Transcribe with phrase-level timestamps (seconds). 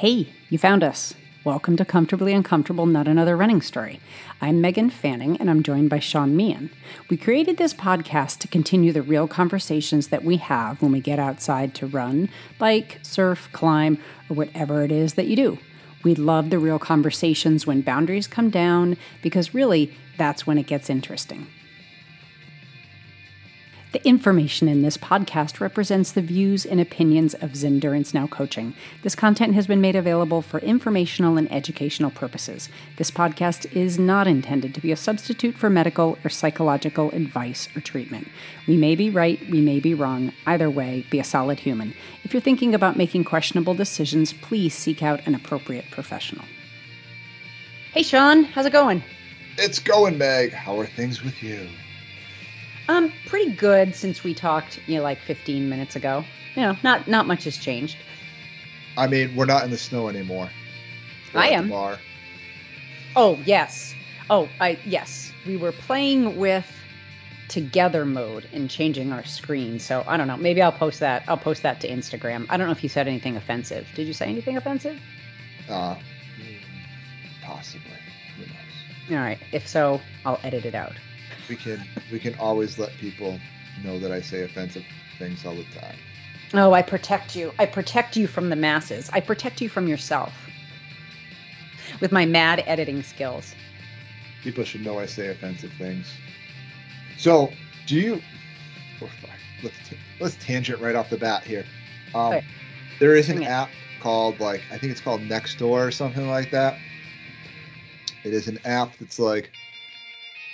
[0.00, 1.12] Hey, you found us.
[1.44, 4.00] Welcome to Comfortably Uncomfortable Not Another Running Story.
[4.40, 6.70] I'm Meghan Fanning and I'm joined by Sean Meehan.
[7.10, 11.18] We created this podcast to continue the real conversations that we have when we get
[11.18, 13.98] outside to run, bike, surf, climb,
[14.30, 15.58] or whatever it is that you do.
[16.02, 20.88] We love the real conversations when boundaries come down because really that's when it gets
[20.88, 21.46] interesting.
[23.92, 28.72] The information in this podcast represents the views and opinions of Zendurance Now Coaching.
[29.02, 32.68] This content has been made available for informational and educational purposes.
[32.98, 37.80] This podcast is not intended to be a substitute for medical or psychological advice or
[37.80, 38.28] treatment.
[38.68, 40.32] We may be right, we may be wrong.
[40.46, 41.92] Either way, be a solid human.
[42.22, 46.44] If you're thinking about making questionable decisions, please seek out an appropriate professional.
[47.92, 49.02] Hey, Sean, how's it going?
[49.58, 50.52] It's going, Meg.
[50.52, 51.68] How are things with you?
[52.90, 56.24] Um, pretty good since we talked, you know, like 15 minutes ago.
[56.56, 57.96] You know, not not much has changed.
[58.96, 60.50] I mean, we're not in the snow anymore.
[61.32, 61.72] We're I am.
[63.14, 63.94] Oh yes.
[64.28, 65.32] Oh, I yes.
[65.46, 66.66] We were playing with
[67.46, 69.78] together mode and changing our screen.
[69.78, 70.36] So I don't know.
[70.36, 71.22] Maybe I'll post that.
[71.28, 72.46] I'll post that to Instagram.
[72.50, 73.86] I don't know if you said anything offensive.
[73.94, 74.98] Did you say anything offensive?
[75.68, 75.94] Uh,
[77.44, 77.86] possibly.
[79.10, 79.38] All right.
[79.52, 80.96] If so, I'll edit it out
[81.48, 83.40] we can we can always let people
[83.82, 84.84] know that I say offensive
[85.18, 85.96] things all the time.
[86.54, 87.54] Oh, I protect you.
[87.58, 89.10] I protect you from the masses.
[89.12, 90.50] I protect you from yourself
[92.00, 93.54] with my mad editing skills.
[94.42, 96.12] People should know I say offensive things.
[97.16, 97.52] So,
[97.86, 98.22] do you?
[99.62, 99.78] let's
[100.18, 101.64] let's tangent right off the bat here.
[102.14, 102.44] Um, right.
[102.98, 106.80] There is an app called like I think it's called Nextdoor or something like that.
[108.24, 109.50] It is an app that's like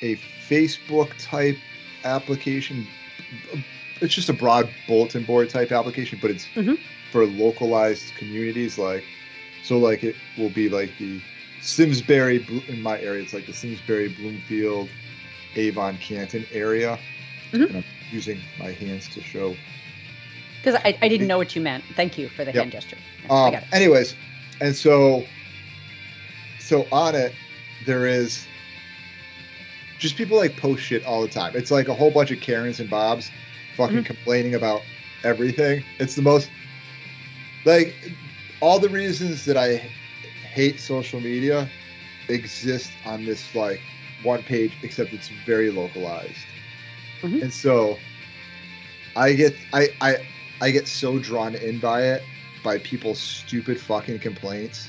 [0.02, 0.16] a
[0.48, 1.56] Facebook type
[2.04, 2.86] application.
[4.00, 6.74] It's just a broad bulletin board type application, but it's mm-hmm.
[7.10, 8.78] for localized communities.
[8.78, 9.04] Like,
[9.64, 11.20] so like it will be like the
[11.62, 13.22] Simsbury in my area.
[13.22, 14.88] It's like the Simsbury, Bloomfield,
[15.56, 16.98] Avon, Canton area.
[17.52, 17.62] Mm-hmm.
[17.62, 19.56] And I'm using my hands to show.
[20.58, 21.84] Because I, I didn't know what you meant.
[21.94, 22.62] Thank you for the yep.
[22.62, 22.98] hand gesture.
[23.30, 24.14] Um, anyways,
[24.60, 25.24] and so
[26.58, 27.32] so on it
[27.84, 28.46] there is
[29.98, 31.52] just people like post shit all the time.
[31.54, 33.30] It's like a whole bunch of Karens and Bobs
[33.76, 34.04] fucking mm-hmm.
[34.04, 34.82] complaining about
[35.24, 35.84] everything.
[35.98, 36.50] It's the most
[37.64, 37.94] like
[38.60, 39.76] all the reasons that I
[40.52, 41.68] hate social media
[42.28, 43.80] exist on this like
[44.22, 46.46] one page, except it's very localized.
[47.22, 47.42] Mm-hmm.
[47.42, 47.96] And so
[49.14, 50.16] I get I I
[50.60, 52.22] I get so drawn in by it
[52.62, 54.88] by people's stupid fucking complaints.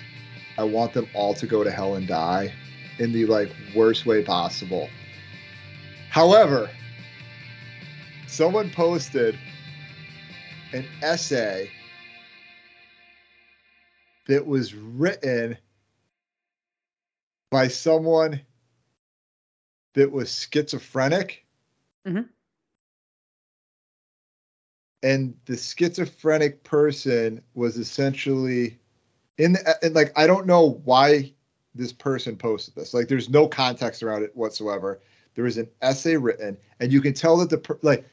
[0.57, 2.51] I want them all to go to hell and die
[2.99, 4.89] in the like worst way possible.
[6.09, 6.69] However,
[8.27, 9.37] someone posted
[10.73, 11.69] an essay
[14.27, 15.57] that was written
[17.49, 18.41] by someone
[19.93, 21.45] that was schizophrenic.
[22.05, 22.23] Mm-hmm.
[25.03, 28.79] And the schizophrenic person was essentially
[29.37, 31.33] in the, and like I don't know why
[31.77, 32.93] this person posted this.
[32.93, 34.99] Like there's no context around it whatsoever.
[35.35, 38.05] There is an essay written, and you can tell that the per, like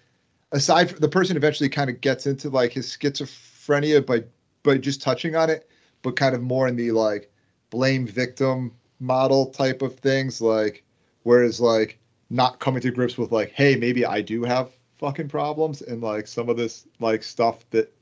[0.52, 4.24] aside from the person eventually kind of gets into like his schizophrenia by
[4.62, 5.68] by just touching on it,
[6.02, 7.30] but kind of more in the like
[7.70, 10.84] blame victim model type of things, like
[11.22, 11.98] whereas like
[12.30, 16.26] not coming to grips with like, hey, maybe I do have fucking problems, and like
[16.26, 17.92] some of this like stuff that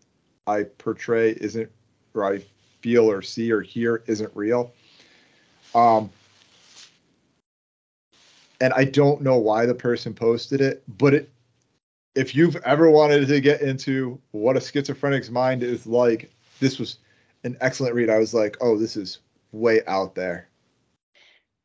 [0.47, 1.71] I portray isn't
[2.15, 2.45] or I
[2.81, 4.73] feel or see or hear isn't real.
[5.75, 6.11] Um,
[8.61, 11.29] and I don't know why the person posted it, but it
[12.15, 16.31] if you've ever wanted to get into what a schizophrenic's mind is like,
[16.61, 16.99] this was
[17.45, 18.11] an excellent read.
[18.11, 19.19] I was like, oh, this is
[19.53, 20.49] way out there.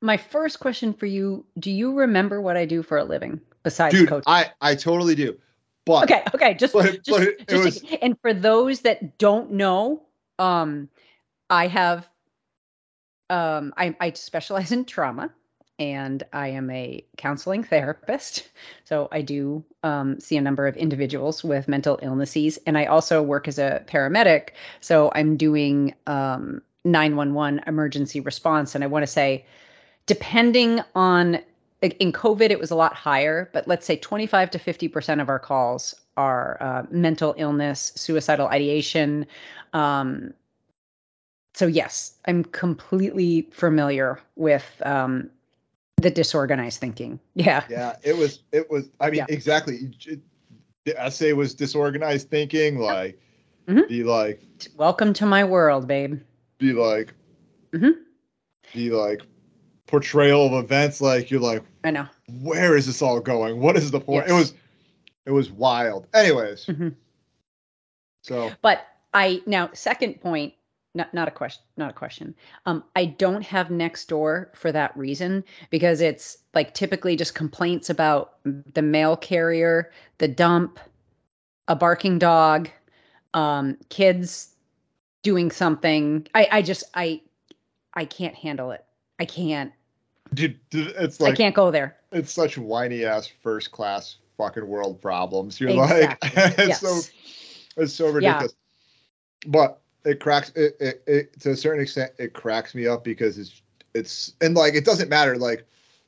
[0.02, 3.96] My first question for you, do you remember what I do for a living besides
[3.96, 4.24] Dude, coaching?
[4.28, 5.38] I I totally do.
[5.86, 10.04] But Okay, okay, just, but, just, but just was, and for those that don't know,
[10.40, 10.90] um
[11.50, 12.08] I have
[13.30, 15.32] um I I specialize in trauma
[15.80, 18.48] and I am a counseling therapist.
[18.86, 23.22] So I do um, see a number of individuals with mental illnesses, and I also
[23.22, 24.50] work as a paramedic.
[24.82, 29.46] So I'm doing um, 911 emergency response, and I want to say,
[30.06, 31.40] depending on
[31.82, 35.30] in COVID, it was a lot higher, but let's say 25 to 50 percent of
[35.30, 39.28] our calls are uh, mental illness, suicidal ideation.
[39.74, 40.34] Um,
[41.58, 45.32] so yes, I'm completely familiar with um,
[45.96, 47.20] the disorganized thinking.
[47.34, 47.64] Yeah.
[47.68, 49.26] Yeah, it was it was I mean yeah.
[49.30, 49.92] exactly
[50.86, 53.20] the essay was disorganized thinking like
[53.68, 53.82] mm-hmm.
[53.90, 54.44] the like
[54.76, 56.20] welcome to my world, babe.
[56.60, 57.14] be like,
[57.74, 57.94] Mhm.
[58.76, 59.24] be like
[59.88, 61.02] portrayal of events.
[61.02, 62.06] Like you're like, I know.
[62.42, 63.60] where is this all going?
[63.60, 64.28] What is the point?
[64.28, 64.54] It was,
[65.26, 66.06] it was wild.
[66.14, 66.94] Anyways, Mhm.
[68.22, 70.54] so But I now second point,
[70.94, 72.36] not not a question, not a question.
[72.66, 78.36] Um, I don't have Nextdoor for that reason because it's like typically just complaints about
[78.44, 80.80] the mail carrier, the dump,
[81.68, 82.70] a barking dog,
[83.34, 84.50] um, kids
[85.24, 86.28] doing something.
[86.34, 87.22] I I just I
[87.94, 88.84] I can't handle it.
[89.20, 89.72] I can't.
[90.34, 91.98] dude, it's I can't go there.
[92.12, 95.60] it's such whiny ass first class fucking world problems.
[95.60, 96.30] You're Exactly.
[96.36, 96.80] like, it's Yes.
[96.82, 97.02] so
[97.82, 98.14] it's so Yeah.
[98.14, 98.56] ridiculous.
[99.48, 103.38] But it cracks it, it, it to a certain extent it cracks me up because
[103.38, 103.62] it's
[103.94, 105.66] it's and like it doesn't matter like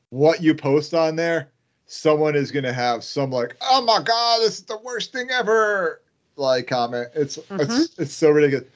[0.10, 1.50] what you post on there,
[1.86, 6.01] someone is gonna have some like, oh my god, this is the worst thing ever
[6.36, 7.10] like comment.
[7.13, 8.01] It's it's Mm-hmm.
[8.01, 8.68] it's so ridiculous.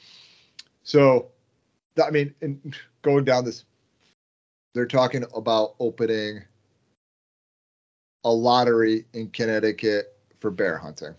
[0.84, 1.30] So
[2.04, 3.66] I mean, in going down this,
[4.74, 6.44] they're talking about opening
[8.26, 11.16] a lottery in Connecticut for bear hunting.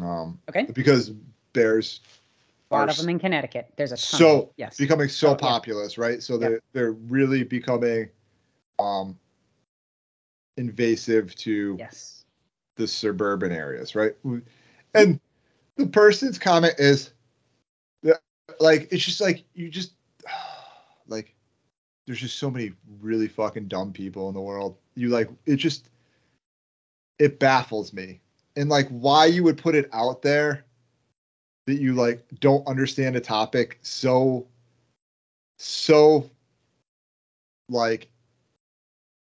[0.00, 0.64] Um, Okay.
[0.72, 1.10] because
[1.52, 2.00] bears
[2.70, 3.72] A lot of them in Connecticut.
[3.76, 4.18] There's a ton.
[4.20, 4.76] so of, yes.
[4.76, 5.36] becoming so Oh, yeah.
[5.36, 6.22] populous, right?
[6.22, 8.08] So they're they're really becoming
[8.78, 9.18] um
[10.56, 12.24] invasive to yes.
[12.76, 14.12] the suburban areas, right?
[14.94, 15.20] And
[15.76, 17.12] the person's comment is
[18.02, 18.20] that
[18.60, 19.94] like it's just like you just
[21.08, 21.34] like
[22.06, 24.76] there's just so many really fucking dumb people in the world.
[24.94, 25.90] You like it just
[27.18, 28.20] it baffles me.
[28.56, 30.64] And like why you would put it out there
[31.70, 34.46] that you like don't understand a topic so
[35.58, 36.28] so
[37.68, 38.08] like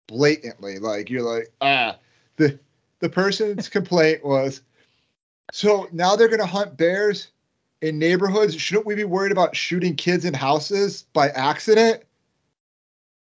[0.07, 0.79] blatantly.
[0.79, 1.97] Like you're like ah
[2.35, 2.59] the
[2.99, 4.61] the person's complaint was
[5.51, 7.29] so now they're going to hunt bears
[7.81, 8.55] in neighborhoods.
[8.55, 12.03] Shouldn't we be worried about shooting kids in houses by accident?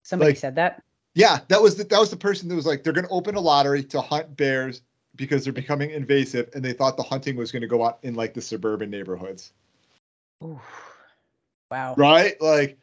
[0.03, 0.82] Somebody like- said that.
[1.15, 3.35] yeah that was the, that was the person that was like they're going to open
[3.37, 4.82] a lottery to hunt bears
[5.17, 8.15] because they're becoming invasive and they thought the hunting was going to go out in
[8.15, 9.53] like the suburban neighborhoods
[10.43, 10.61] Ooh.
[11.71, 11.95] Wow.
[11.97, 12.79] right like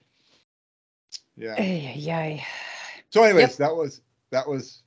[1.36, 2.46] yeah ay.
[3.10, 3.58] so anyways Yep.
[3.58, 4.02] that was
[4.32, 4.82] that was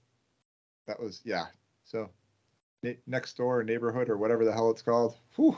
[0.87, 1.45] that was yeah
[1.85, 2.11] so
[2.83, 5.17] ne- next door neighborhood or whatever the hell it's called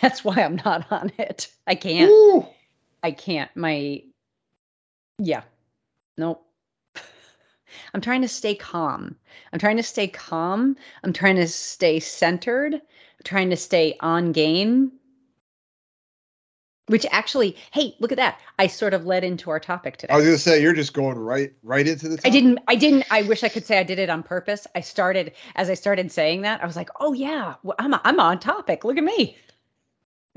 [0.00, 1.52] That's why I'm not on it.
[1.66, 2.10] I can't.
[2.10, 2.46] Woo.
[3.02, 3.54] I can't.
[3.54, 4.02] My
[5.18, 5.42] yeah.
[6.16, 6.44] Nope.
[7.94, 9.16] I'm trying to stay calm.
[9.52, 10.76] I'm trying to stay calm.
[11.02, 12.74] I'm trying to stay centered.
[12.74, 14.92] I'm trying to stay on game.
[16.86, 18.40] Which actually, hey, look at that.
[18.58, 20.12] I sort of led into our topic today.
[20.12, 22.20] I was gonna say you're just going right right into the.
[22.24, 22.58] I didn't.
[22.66, 23.04] I didn't.
[23.12, 24.66] I wish I could say I did it on purpose.
[24.74, 26.64] I started as I started saying that.
[26.64, 28.84] I was like, "Oh yeah, well, I'm I'm on topic.
[28.84, 29.36] Look at me."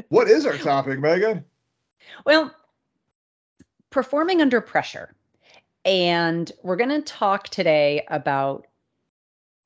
[0.10, 1.44] What is our topic, Meghan?
[2.26, 2.54] Well,
[3.90, 5.16] performing under pressure,
[5.86, 8.68] and we're going to talk today about,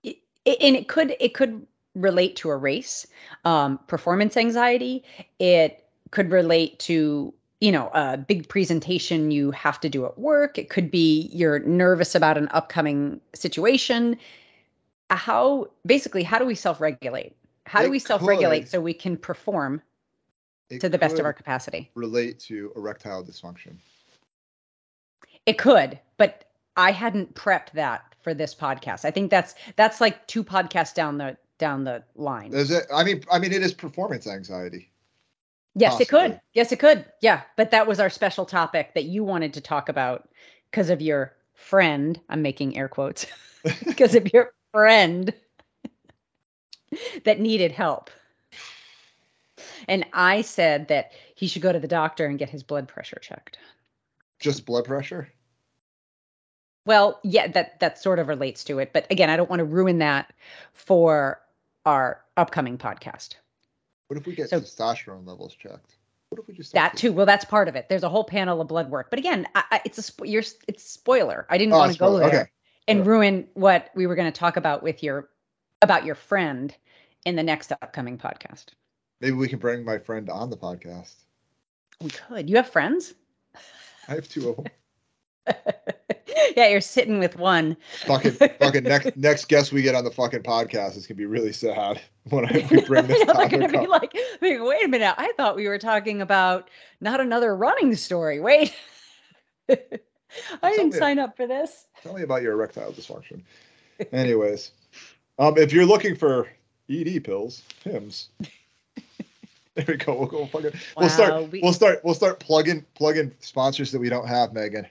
[0.03, 0.17] it,
[0.61, 3.07] and it could it could relate to a race,
[3.45, 5.03] um, performance anxiety.
[5.39, 10.57] It could relate to you know a big presentation you have to do at work.
[10.57, 14.17] It could be you're nervous about an upcoming situation.
[15.09, 17.35] How basically how do we self-regulate?
[17.65, 18.69] How do we self-regulate could.
[18.69, 19.81] so we can perform
[20.69, 21.91] to the best of our capacity?
[21.95, 23.75] relate to erectile dysfunction.
[25.45, 26.45] It could, but
[26.75, 29.05] I hadn't prepped that for this podcast.
[29.05, 32.53] I think that's that's like two podcasts down the down the line.
[32.53, 32.85] Is it?
[32.93, 34.91] I mean, I mean, it is performance anxiety.
[35.75, 36.39] yes, it could.
[36.53, 37.05] Yes, it could.
[37.21, 40.29] Yeah, but that was our special topic that you wanted to talk about
[40.69, 42.19] because of your friend.
[42.29, 43.25] I'm making air quotes
[43.85, 45.33] because of your friend
[47.23, 48.09] that needed help.
[49.87, 53.19] And I said that he should go to the doctor and get his blood pressure
[53.21, 53.57] checked.
[54.39, 55.29] Just blood pressure.
[56.87, 59.65] Well, yeah, that that sort of relates to it, but again, I don't want to
[59.65, 60.33] ruin that
[60.73, 61.39] for
[61.85, 63.35] our upcoming podcast.
[64.07, 65.95] What if we get So- testosterone levels checked?
[66.29, 67.11] What if we just That too.
[67.13, 67.87] Well, that's part of it.
[67.89, 70.43] There's a whole panel of blood work, but again, I, I, it's a spo- you're
[70.67, 71.45] it's spoiler.
[71.49, 72.43] I didn't Oh, want to go there Okay.
[72.87, 73.05] and Sure.
[73.05, 75.29] ruin what we were going to talk about with your
[75.81, 76.75] about your friend
[77.25, 78.67] in the next upcoming podcast.
[79.21, 81.15] Maybe we can bring my friend on the podcast.
[82.01, 82.49] We could.
[82.49, 83.13] You have friends?
[84.07, 84.65] I have two of them.
[86.57, 87.77] yeah, you're sitting with one.
[88.05, 91.53] fucking fucking next next guest we get on the fucking podcast is gonna be really
[91.53, 93.89] sad when I we bring this They're to be up.
[93.89, 95.15] like, wait, wait a minute.
[95.17, 96.69] I thought we were talking about
[97.01, 98.39] not another running story.
[98.39, 98.73] Wait.
[99.69, 101.87] I didn't me- sign up for this.
[102.03, 103.41] Tell me about your erectile dysfunction.
[104.11, 104.71] Anyways,
[105.39, 106.47] um, if you're looking for
[106.89, 108.29] ED pills, Hims,
[109.77, 110.15] There we go.
[110.15, 110.71] We'll go fucking.
[110.71, 111.51] Wow, we'll start.
[111.51, 112.01] We, will start.
[112.03, 114.87] We'll start plugging plugging sponsors that we don't have, Meghan.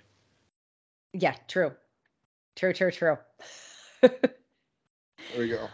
[1.13, 1.73] Yeah, true.
[2.55, 2.73] True.
[2.73, 2.91] True.
[2.91, 3.19] True.
[4.01, 4.11] there
[5.39, 5.69] we go.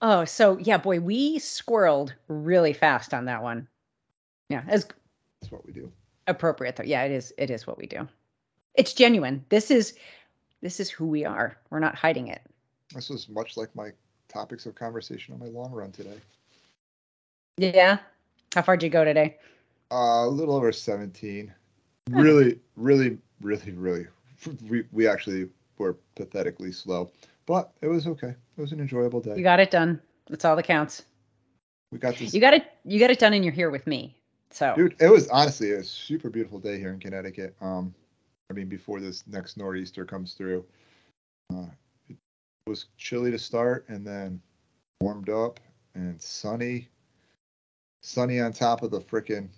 [0.00, 3.66] Oh, so yeah, boy, we squirreled really fast on that one.
[4.48, 4.86] Yeah, as
[5.40, 5.90] that's what we do.
[6.26, 6.84] Appropriate though.
[6.84, 7.32] Yeah, it is.
[7.36, 8.08] It is what we do.
[8.74, 9.44] It's genuine.
[9.48, 9.94] This is
[10.62, 11.56] this is who we are.
[11.70, 12.42] We're not hiding it.
[12.94, 13.90] This was much like my
[14.28, 16.18] topics of conversation on my long run today.
[17.56, 17.98] Yeah.
[18.54, 19.36] How far did you go today?
[19.90, 21.52] Uh, a little over 17.
[22.10, 24.06] Really, really, really, really.
[24.68, 27.10] We, we actually were pathetically slow,
[27.46, 28.34] but it was okay.
[28.56, 29.36] It was an enjoyable day.
[29.36, 30.00] You got it done.
[30.28, 31.04] That's all that counts.
[31.90, 32.34] We got this.
[32.34, 32.64] You got it.
[32.84, 34.16] You got it done, and you're here with me.
[34.50, 37.54] So, dude, it was honestly a super beautiful day here in Connecticut.
[37.60, 37.94] Um,
[38.50, 40.64] I mean, before this next nor'easter comes through,
[41.52, 41.66] uh,
[42.08, 42.16] it
[42.66, 44.40] was chilly to start, and then
[45.00, 45.60] warmed up
[45.94, 46.88] and sunny
[48.02, 49.48] sunny on top of the frickin'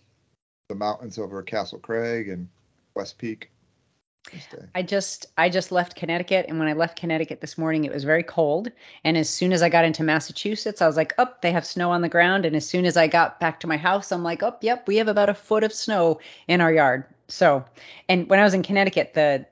[0.69, 2.49] the mountains over Castle Craig and
[2.95, 3.51] West Peak.
[4.75, 8.05] I just I just left Connecticut and when I left Connecticut this morning it was
[8.05, 8.71] very cold
[9.05, 11.91] and as soon as I got into Massachusetts I was like, "Oh, they have snow
[11.91, 14.43] on the ground." And as soon as I got back to my house, I'm like,
[14.43, 17.65] "Oh, yep, we have about a foot of snow in our yard." So,
[18.09, 19.47] and when I was in Connecticut, the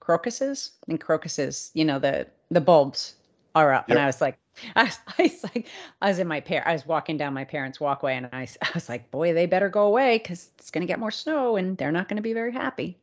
[0.00, 3.14] crocuses and crocuses, you know, the the bulbs
[3.54, 3.96] are up yep.
[3.96, 4.38] and I was like,
[4.76, 5.66] I was, I was, like,
[6.00, 8.70] I was in my par- I was walking down my parents' walkway, and I, I
[8.74, 11.76] was like, boy, they better go away because it's going to get more snow, and
[11.76, 12.98] they're not going to be very happy.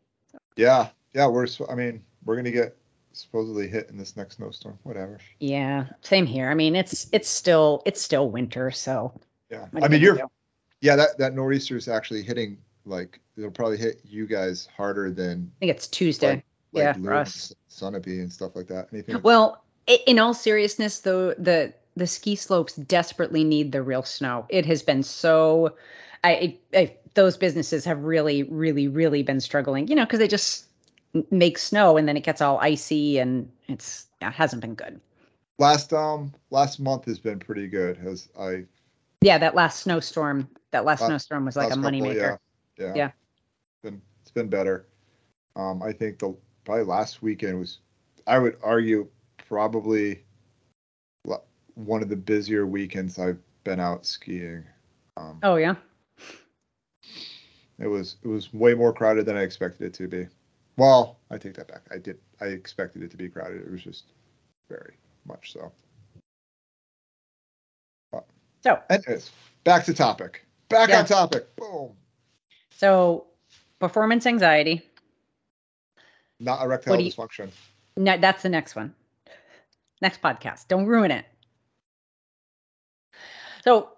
[0.55, 1.47] Yeah, yeah, we're.
[1.69, 2.77] I mean, we're to get
[3.13, 4.77] supposedly hit in this next snowstorm.
[4.83, 5.19] Whatever.
[5.39, 6.49] Yeah, same here.
[6.49, 9.13] I mean, it's it's still it's still winter, so.
[9.49, 10.19] Yeah, I mean, you're.
[10.81, 15.51] Yeah, that that nor'easter is actually hitting like it'll probably hit you guys harder than.
[15.57, 16.35] I think it's Tuesday.
[16.35, 17.53] Like, like yeah, for us.
[17.69, 18.87] Sunapee and stuff like that.
[18.91, 19.21] Anything?
[19.21, 24.45] Well, in all seriousness, though, the the ski slopes desperately need the real snow.
[24.49, 25.75] It has been so.
[26.23, 29.87] I, I those businesses have really, really, really been struggling.
[29.87, 30.65] You know, because they just
[31.29, 35.01] make snow and then it gets all icy and it's yeah, it hasn't been good.
[35.59, 37.97] Last um last month has been pretty good.
[37.97, 38.65] Has I?
[39.21, 40.49] Yeah, that last snowstorm.
[40.71, 42.37] That last, last snowstorm was like a moneymaker.
[42.77, 42.93] Yeah, yeah.
[42.95, 43.07] Yeah.
[43.07, 44.87] It's been it's been better.
[45.55, 46.35] Um, I think the
[46.65, 47.79] probably last weekend was.
[48.27, 49.07] I would argue
[49.47, 50.23] probably
[51.75, 54.63] one of the busier weekends I've been out skiing.
[55.17, 55.75] Um, oh yeah.
[57.81, 60.27] It was it was way more crowded than I expected it to be.
[60.77, 61.81] Well, I take that back.
[61.91, 63.61] I did I expected it to be crowded.
[63.61, 64.05] It was just
[64.69, 64.93] very
[65.25, 65.71] much so.
[68.11, 68.25] But,
[68.63, 69.31] so, anyways,
[69.63, 70.45] back to topic.
[70.69, 70.99] Back yeah.
[70.99, 71.55] on topic.
[71.55, 71.91] Boom.
[72.77, 73.25] So,
[73.79, 74.83] performance anxiety.
[76.39, 77.49] Not erectile dysfunction.
[77.97, 78.93] No, that's the next one.
[80.01, 80.67] Next podcast.
[80.67, 81.25] Don't ruin it.
[83.63, 83.89] So,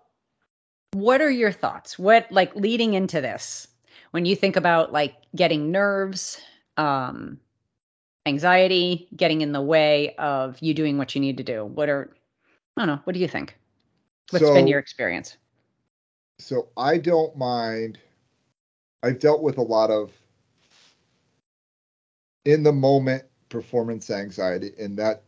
[0.93, 1.99] what are your thoughts?
[1.99, 3.67] What like leading into this
[4.13, 6.39] when you think about like getting nerves,
[6.77, 7.39] um,
[8.27, 11.65] anxiety getting in the way of you doing what you need to do?
[11.65, 12.13] What are
[12.77, 13.01] I don't know.
[13.05, 13.58] What do you think?
[14.29, 15.38] What's so, been your experience?
[16.38, 17.98] So I don't mind.
[19.01, 20.12] I've dealt with a lot of
[22.46, 25.24] in the moment performance anxiety, and that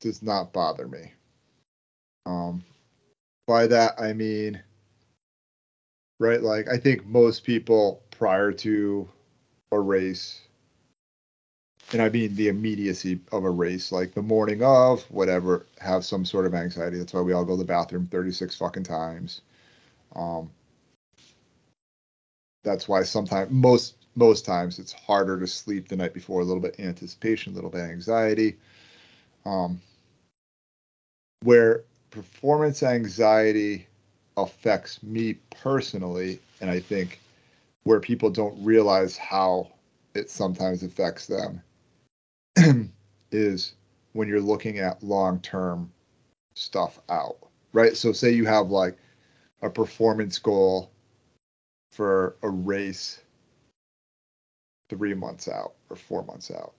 [0.00, 1.12] does not bother me.
[2.24, 2.64] Um,
[3.46, 4.62] by that I mean,
[6.22, 6.42] right?
[6.42, 9.08] Like I think most people prior to
[9.72, 10.40] a race,
[11.92, 16.24] and I mean the immediacy of a race, like the morning of, whatever, have some
[16.24, 16.98] sort of anxiety.
[16.98, 19.42] That's why we all go to the bathroom 36 fucking times.
[20.14, 20.50] Um,
[22.64, 26.40] that's why sometimes most most times it's harder to sleep the night before.
[26.40, 28.58] A little bit anticipation, a little bit anxiety.
[29.44, 29.80] Um,
[31.42, 33.88] where performance anxiety
[34.36, 37.20] affects me personally, and I think
[37.84, 39.70] where people don't realize how
[40.14, 41.62] it sometimes affects them
[43.30, 43.74] is
[44.12, 45.90] when you're looking at long term
[46.54, 47.36] stuff out,
[47.72, 47.96] right?
[47.96, 48.96] So, say you have like
[49.62, 50.90] a performance goal
[51.90, 53.20] for a race
[54.88, 56.72] three months out or four months out,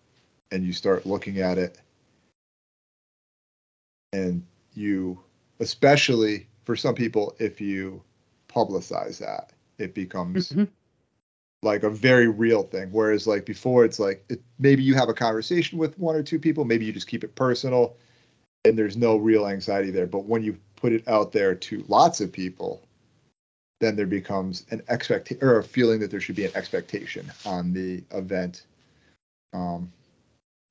[0.52, 1.78] and you start looking at it
[4.14, 4.46] and
[4.76, 5.20] you
[5.60, 8.02] especially for some people if you
[8.48, 10.66] publicize that it becomes mm-hmm.
[11.62, 12.90] like a very real thing.
[12.92, 16.40] Whereas like before it's like it, maybe you have a conversation with one or two
[16.40, 17.96] people maybe you just keep it personal
[18.66, 20.08] and there's no real anxiety there.
[20.08, 22.84] But when you put it out there to lots of people
[23.80, 27.74] then there becomes an expectation or a feeling that there should be an expectation on
[27.74, 28.66] the event.
[29.52, 29.92] Um,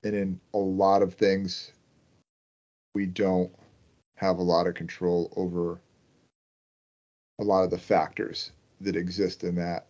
[0.03, 1.71] and in a lot of things
[2.95, 3.51] we don't
[4.15, 5.79] have a lot of control over
[7.39, 8.51] a lot of the factors
[8.81, 9.85] that exist in that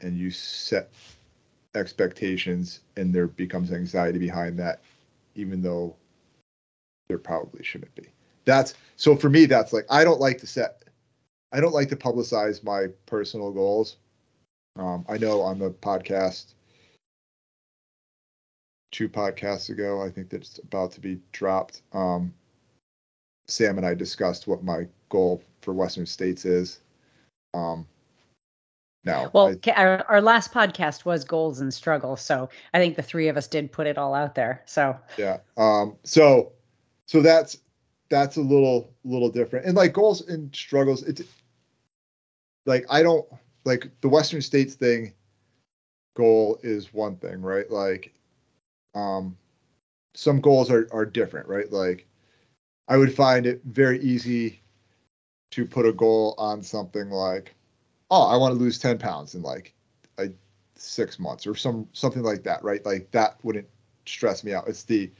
[0.00, 0.90] and you set
[1.74, 4.80] expectations and there becomes anxiety behind that
[5.34, 5.96] even though
[7.08, 8.06] there probably shouldn't be.
[8.44, 10.84] That's so for me that's like i don't like to set
[11.52, 13.96] i don't like to publicize my personal goals.
[14.76, 16.52] Um, i know on the podcast
[18.92, 21.82] two podcasts ago i think that's about to be dropped.
[21.92, 22.34] Um,
[23.46, 26.80] sam and i discussed what my goal for western states is
[27.54, 27.86] um,
[29.04, 33.02] now, well, I, our, our last podcast was goals and struggles, so I think the
[33.02, 34.62] three of us did put it all out there.
[34.64, 36.52] So yeah, um, so
[37.06, 37.58] so that's
[38.08, 41.22] that's a little little different, and like goals and struggles, it's
[42.64, 43.26] like I don't
[43.64, 45.12] like the Western States thing.
[46.16, 47.70] Goal is one thing, right?
[47.70, 48.14] Like,
[48.94, 49.36] um,
[50.14, 51.70] some goals are are different, right?
[51.70, 52.06] Like,
[52.88, 54.60] I would find it very easy
[55.52, 57.54] to put a goal on something like
[58.10, 59.74] oh, I want to lose 10 pounds in like
[60.18, 60.28] a,
[60.76, 62.84] six months or some something like that, right?
[62.84, 63.66] Like that wouldn't
[64.06, 64.68] stress me out.
[64.68, 65.10] It's the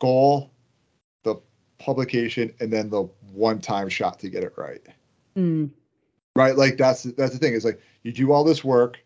[0.00, 0.50] goal,
[1.24, 1.36] the
[1.78, 4.82] publication, and then the one time shot to get it right.
[5.36, 5.70] Mm.
[6.34, 6.56] Right?
[6.56, 7.54] Like that's that's the thing.
[7.54, 8.98] Is like you do all this work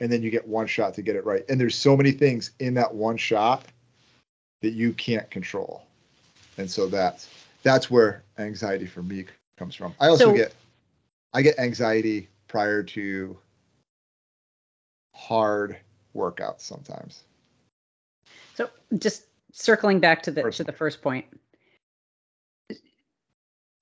[0.00, 1.44] and then you get one shot to get it right.
[1.48, 3.64] And there's so many things in that one shot
[4.62, 5.85] that you can't control.
[6.58, 7.28] And so that's
[7.62, 9.26] that's where anxiety for me
[9.58, 9.94] comes from.
[10.00, 10.54] I also so, get
[11.32, 13.36] I get anxiety prior to
[15.14, 15.76] hard
[16.14, 17.22] workouts sometimes.
[18.54, 20.66] So just circling back to the Personally.
[20.68, 21.26] to the first point.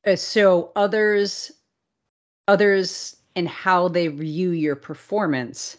[0.06, 1.52] Uh, so others
[2.46, 5.76] others and how they view your performance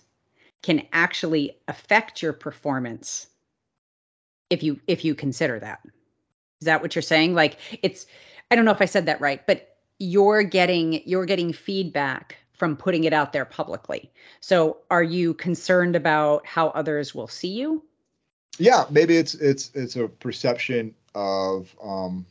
[0.64, 3.28] can actually affect your performance
[4.50, 5.80] if you if you consider that.
[6.66, 7.36] Is that what you're saying?
[7.36, 8.08] Like it's
[8.50, 12.76] I don't know if I said that right, but you're getting you're getting feedback from
[12.76, 14.12] putting it out there publicly.
[14.40, 17.84] So are you concerned about how others will see you?
[18.58, 22.26] Yeah, maybe it's it's it's a perception of um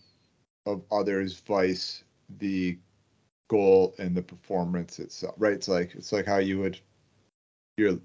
[0.66, 2.02] of others vice
[2.40, 2.76] the
[3.46, 5.36] goal and the performance itself.
[5.38, 5.52] Right?
[5.52, 6.80] It's like it's like how you would
[7.76, 8.00] you're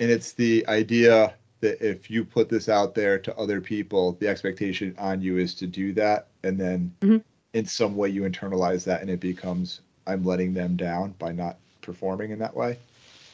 [0.00, 1.32] and it's the idea
[1.64, 5.54] that if you put this out there to other people, the expectation on you is
[5.54, 6.28] to do that.
[6.42, 7.16] And then mm-hmm.
[7.54, 11.56] in some way you internalize that and it becomes, I'm letting them down by not
[11.80, 12.78] performing in that way.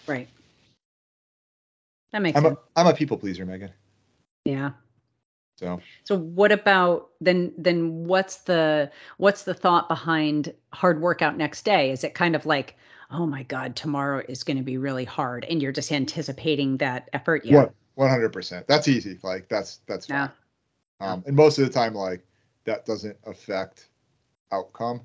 [0.07, 0.29] Right.
[2.13, 2.59] That makes I'm sense.
[2.77, 3.71] A, I'm a people pleaser, Meghan.
[4.45, 4.71] Yeah.
[5.57, 5.81] So.
[6.05, 11.91] so what about then then what's the what's the thought behind hard workout next day?
[11.91, 12.77] Is it kind of like,
[13.11, 17.11] oh my God, tomorrow is going to be really hard and you're just anticipating that
[17.13, 17.45] effort?
[17.45, 17.67] Yeah.
[18.01, 18.67] 100%.
[18.67, 19.19] That's easy.
[19.23, 20.29] Like that's that's yeah.
[20.99, 21.09] fine.
[21.09, 22.27] Um, and most of the time, like
[22.65, 23.89] that doesn't affect
[24.53, 25.03] outcome,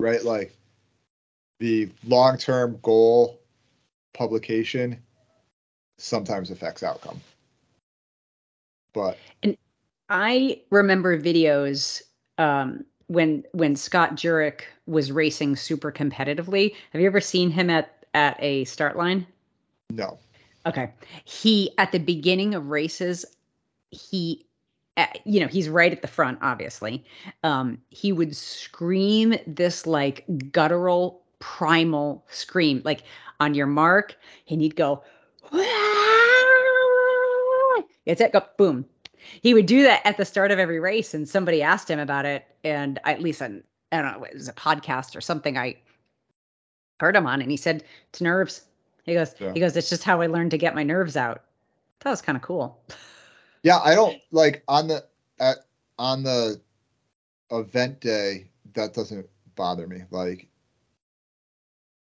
[0.00, 0.22] right?
[0.24, 0.56] Like
[1.60, 3.40] the long-term goal
[4.14, 4.98] publication
[5.98, 7.20] sometimes affects outcome.
[8.94, 9.56] But and
[10.08, 12.02] I remember videos
[12.38, 16.74] um, when when Scott Jurek was racing super competitively.
[16.92, 19.26] Have you ever seen him at at a start line?
[19.90, 20.18] No.
[20.66, 20.90] Okay.
[21.24, 23.24] He at the beginning of races,
[23.90, 24.44] he
[25.24, 27.04] you know, he's right at the front, obviously.
[27.44, 33.02] Um, he would scream this like guttural, primal scream, like
[33.40, 34.16] on your mark,
[34.48, 35.02] and he'd go,
[38.06, 38.86] it's it, go, boom.
[39.40, 42.24] He would do that at the start of every race, and somebody asked him about
[42.24, 45.76] it, and at least on, I don't know, it was a podcast or something I
[46.98, 48.62] heard him on, and he said, "It's nerves."
[49.08, 49.52] He goes, yeah.
[49.52, 51.42] he goes, "It's just how I learned to get my nerves out."
[52.00, 52.80] That was kind of cool.
[53.64, 55.04] Yeah, I don't like on the
[55.40, 55.58] at
[55.98, 56.60] on the
[57.50, 60.04] event day that doesn't bother me.
[60.12, 60.46] Like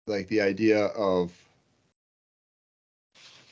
[0.08, 1.32] like the idea of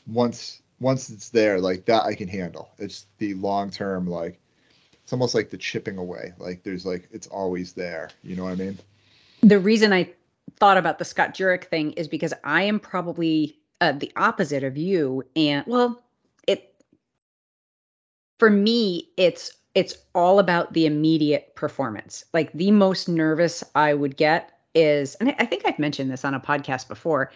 [0.07, 2.71] once once it's there, like that I can handle.
[2.79, 4.39] It's the long term like
[5.03, 6.33] it's almost like the chipping away.
[6.37, 8.09] Like there's like it's always there.
[8.23, 8.79] You know what I mean?
[9.43, 10.09] The reason I
[10.61, 14.77] thought about the Scott Jurek thing is because I am probably uh, the opposite of
[14.77, 15.23] you.
[15.35, 16.03] And well,
[16.47, 16.75] it
[18.37, 22.25] for me, it's it's all about the immediate performance.
[22.31, 26.35] Like the most nervous I would get is, and I think I've mentioned this on
[26.35, 27.31] a podcast before.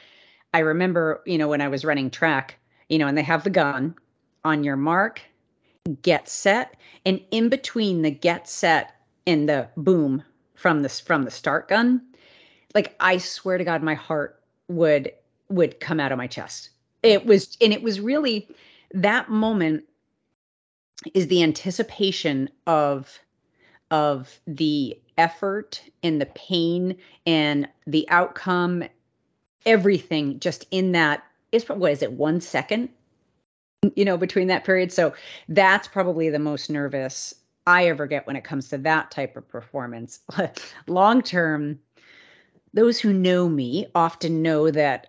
[0.53, 2.59] I remember, you know, when I was running track,
[2.89, 3.95] you know, and they have the gun
[4.43, 5.19] on your mark,
[6.03, 6.75] get set,
[7.07, 8.93] and in between the get set
[9.25, 10.21] and the boom
[10.53, 12.03] from this from the start gun,
[12.75, 15.11] like I swear to God, my heart would
[15.49, 16.69] would come out of my chest.
[17.01, 18.47] It was, and it was really
[18.93, 19.85] that moment
[21.13, 23.17] is the anticipation of
[23.91, 28.83] of the effort and the pain and the outcome,
[29.65, 32.89] everything just in that is what is it, one second?
[33.95, 34.91] You know, between that period.
[34.91, 35.13] So
[35.47, 37.35] that's probably the most nervous
[37.67, 40.19] I ever get when it comes to that type of performance.
[40.87, 41.79] Long term,
[42.75, 45.07] those who know me often know that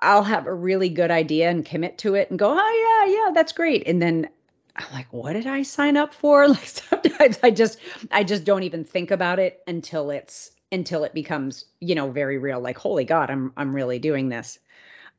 [0.00, 3.32] I'll have a really good idea and commit to it and go, oh yeah, yeah,
[3.32, 3.86] that's great.
[3.86, 4.28] And then
[4.74, 6.48] I'm like, what did I sign up for?
[6.48, 7.78] Like sometimes I just
[8.10, 12.38] I just don't even think about it until it's until it becomes, you know, very
[12.38, 12.60] real.
[12.60, 14.58] Like, holy God, I'm I'm really doing this.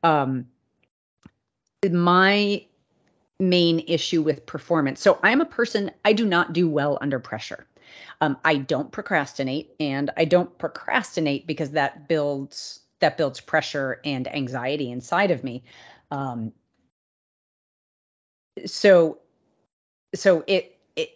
[0.03, 0.47] Um
[1.89, 2.65] my
[3.39, 4.99] main issue with performance.
[5.01, 7.67] So I'm a person I do not do well under pressure.
[8.21, 14.27] Um, I don't procrastinate, and I don't procrastinate because that builds that builds pressure and
[14.27, 15.63] anxiety inside of me.
[16.11, 16.53] Um,
[18.65, 19.19] so
[20.13, 21.09] so it it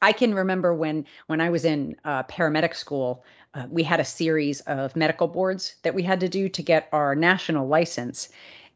[0.00, 4.04] I can remember when when I was in uh, paramedic school, uh, we had a
[4.04, 8.28] series of medical boards that we had to do to get our national license,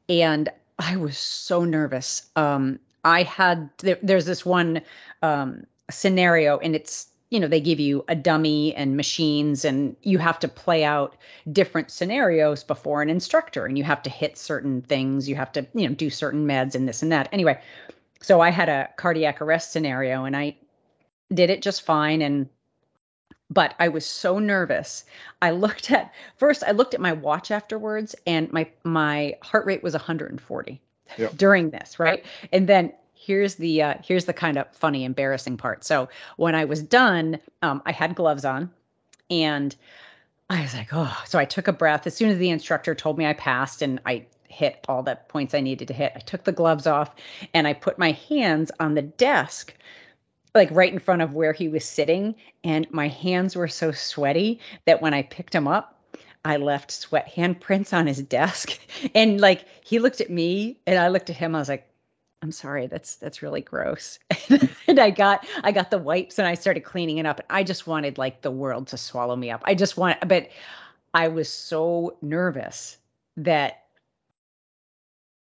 [0.09, 2.29] and I was so nervous.
[2.37, 4.83] Um, I had there, there's this one
[5.23, 10.19] um, scenario, and it's you know they give you a dummy and machines and you
[10.19, 11.17] have to play out
[11.51, 15.67] different scenarios before an instructor and you have to hit certain things you have to
[15.75, 17.29] you know do certain meds and this and that.
[17.33, 17.61] Anyway
[18.21, 20.57] so i had a cardiac arrest scenario and i
[21.33, 22.49] did it just fine and
[23.51, 25.05] but i was so nervous.
[25.43, 29.83] I looked at first i looked at my watch afterwards and my my heart rate
[29.83, 30.81] was 140
[31.19, 31.37] yep.
[31.37, 32.25] during this right?
[32.53, 36.65] And then here's the uh, here's the kind of funny embarrassing part so when i
[36.65, 38.71] was done um, i had gloves on
[39.31, 39.75] and
[40.51, 43.19] i was like oh so i took a breath as soon as the instructor told
[43.19, 46.45] me i passed and i hit all the points i needed to hit i took
[46.45, 47.15] the gloves off
[47.55, 49.75] and i put my hands on the desk
[50.55, 54.61] like right in front of where he was sitting and my hands were so sweaty
[54.85, 55.95] that when i picked him up
[56.45, 58.79] I left sweat handprints on his desk.
[59.17, 61.57] And like he looked at me and I looked at him.
[61.57, 61.89] I was like,
[62.43, 64.19] I'm sorry, that's that's really gross.
[64.87, 67.41] and I got I got the wipes and I started cleaning it up.
[67.41, 69.63] And I just wanted like the world to swallow me up.
[69.65, 70.51] I just want but
[71.15, 72.99] I was so nervous
[73.39, 73.85] that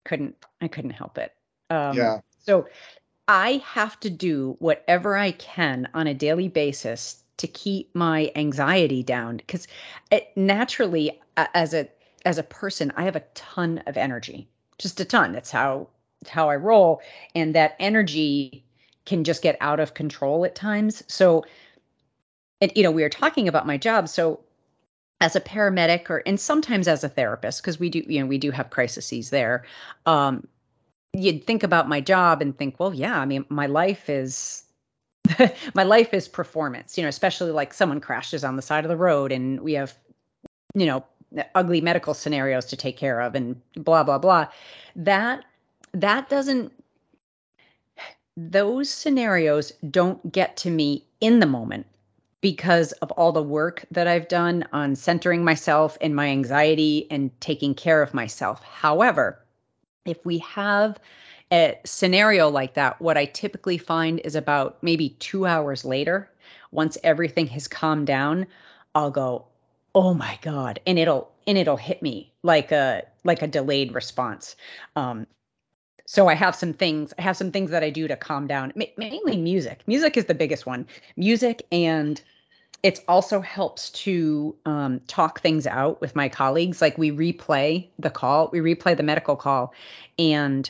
[0.05, 1.33] couldn't I couldn't help it.
[1.69, 2.19] Um, yeah.
[2.45, 2.67] So
[3.27, 9.01] I have to do whatever I can on a daily basis to keep my anxiety
[9.01, 9.67] down because
[10.35, 11.89] naturally as a
[12.25, 15.87] as a person I have a ton of energy just a ton that's how
[16.27, 17.01] how I roll
[17.35, 18.63] and that energy
[19.05, 21.03] can just get out of control at times.
[21.07, 21.45] So
[22.61, 24.07] and you know, we are talking about my job.
[24.07, 24.39] So
[25.19, 28.37] as a paramedic or and sometimes as a therapist, because we do, you know, we
[28.37, 29.65] do have crises there.
[30.05, 30.47] Um,
[31.13, 34.63] you'd think about my job and think, well, yeah, I mean, my life is
[35.73, 38.97] my life is performance, you know, especially like someone crashes on the side of the
[38.97, 39.95] road and we have,
[40.73, 41.05] you know,
[41.55, 44.47] ugly medical scenarios to take care of and blah, blah, blah.
[44.95, 45.45] That
[45.93, 46.71] that doesn't
[48.35, 51.85] those scenarios don't get to me in the moment
[52.41, 57.29] because of all the work that I've done on centering myself and my anxiety and
[57.39, 58.61] taking care of myself.
[58.63, 59.39] However,
[60.05, 60.99] if we have
[61.51, 66.29] a scenario like that, what I typically find is about maybe two hours later,
[66.71, 68.47] once everything has calmed down,
[68.95, 69.45] I'll go,
[69.95, 70.79] oh my God.
[70.85, 74.55] And it'll and it'll hit me like a like a delayed response.
[74.95, 75.27] Um,
[76.05, 78.73] so i have some things i have some things that i do to calm down
[78.97, 79.81] mainly music.
[79.87, 80.87] Music is the biggest one.
[81.15, 82.21] Music and
[82.81, 86.81] it also helps to um, talk things out with my colleagues.
[86.81, 89.73] Like we replay the call we replay the medical call
[90.19, 90.69] and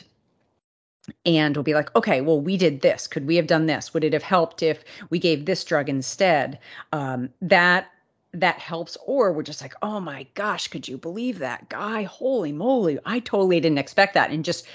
[1.26, 3.06] and we'll be like okay well we did this.
[3.06, 3.92] Could we have done this?
[3.94, 6.58] Would it have helped if we gave this drug instead?
[6.92, 7.90] Um, that
[8.32, 12.02] that helps or we're just like oh my gosh could you believe that guy?
[12.04, 14.66] Holy moly i totally didn't expect that and just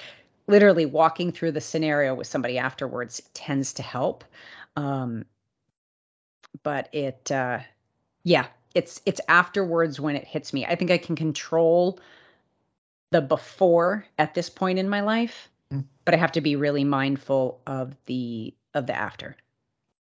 [0.50, 4.24] literally walking through the scenario with somebody afterwards tends to help.
[4.76, 5.26] Um,
[6.64, 7.60] but it, uh,
[8.24, 10.66] yeah, it's it's afterwards when it hits me.
[10.66, 12.00] I think I can control
[13.12, 15.84] the before at this point in my life, mm.
[16.06, 19.36] but I have to be really mindful of the of the after.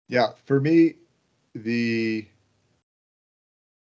[0.08, 0.96] Yeah, for me,
[1.54, 2.26] the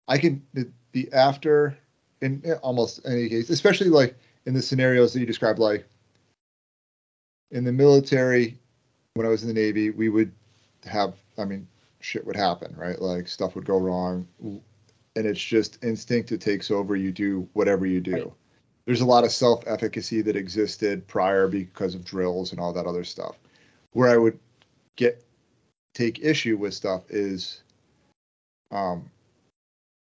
[0.07, 1.77] I can the, the after
[2.21, 5.87] in almost any case, especially like in the scenarios that you described, like
[7.51, 8.57] in the military,
[9.13, 10.31] when I was in the Navy, we would
[10.85, 11.67] have, I mean,
[11.99, 12.99] shit would happen, right?
[12.99, 14.27] Like stuff would go wrong.
[14.41, 16.95] And it's just instinct that takes over.
[16.95, 18.13] You do whatever you do.
[18.13, 18.33] Right.
[18.85, 22.85] There's a lot of self efficacy that existed prior because of drills and all that
[22.85, 23.37] other stuff.
[23.91, 24.39] Where I would
[24.95, 25.23] get
[25.93, 27.61] take issue with stuff is
[28.71, 29.09] um,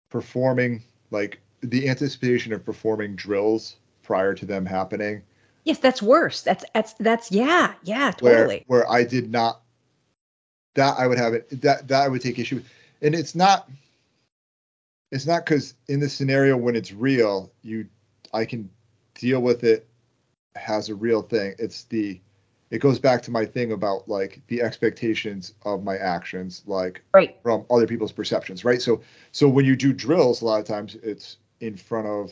[0.10, 5.24] performing like the anticipation of performing drills prior to them happening.
[5.64, 6.42] Yes, that's worse.
[6.42, 8.64] That's that's that's yeah, yeah, totally.
[8.68, 9.62] Where, where I did not
[10.76, 12.70] that I would have it that that I would take issue with.
[13.02, 13.70] And it's not
[15.12, 17.88] it's not because in the scenario when it's real, you
[18.34, 18.70] I can
[19.16, 19.88] deal with it
[20.56, 21.56] has a real thing.
[21.60, 22.20] It's the
[22.70, 27.38] it goes back to my thing about like the expectations of my actions, like right.
[27.44, 28.82] from other people's perceptions, right?
[28.82, 32.32] So so when you do drills, a lot of times it's in front of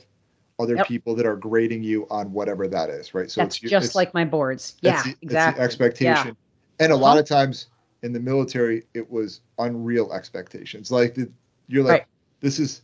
[0.59, 0.87] other yep.
[0.87, 3.31] people that are grading you on whatever that is, right?
[3.31, 4.75] So That's it's just it's, like my boards.
[4.81, 5.63] Yeah, the, exactly.
[5.63, 6.85] expectation, yeah.
[6.85, 7.67] and a lot of times
[8.03, 10.91] in the military, it was unreal expectations.
[10.91, 11.31] Like the,
[11.67, 12.05] you're like, right.
[12.41, 12.81] this is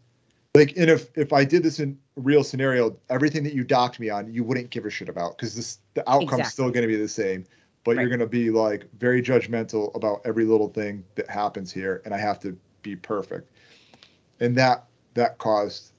[0.56, 4.00] like, and if if I did this in a real scenario, everything that you docked
[4.00, 6.52] me on, you wouldn't give a shit about because this the outcome's exactly.
[6.52, 7.46] still going to be the same.
[7.84, 8.02] But right.
[8.02, 12.14] you're going to be like very judgmental about every little thing that happens here, and
[12.14, 13.52] I have to be perfect,
[14.40, 15.92] and that that caused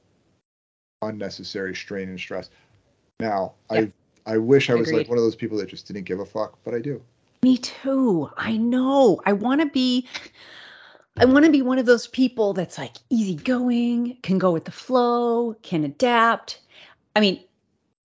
[1.03, 2.51] unnecessary strain and stress.
[3.21, 3.87] Now, yeah.
[4.27, 5.03] I I wish I was Agreed.
[5.03, 7.01] like one of those people that just didn't give a fuck, but I do.
[7.43, 8.29] Me too.
[8.37, 9.21] I know.
[9.25, 10.09] I want to be
[11.17, 14.73] I want to be one of those people that's like easygoing, can go with the
[14.73, 16.61] flow, can adapt.
[17.15, 17.43] I mean,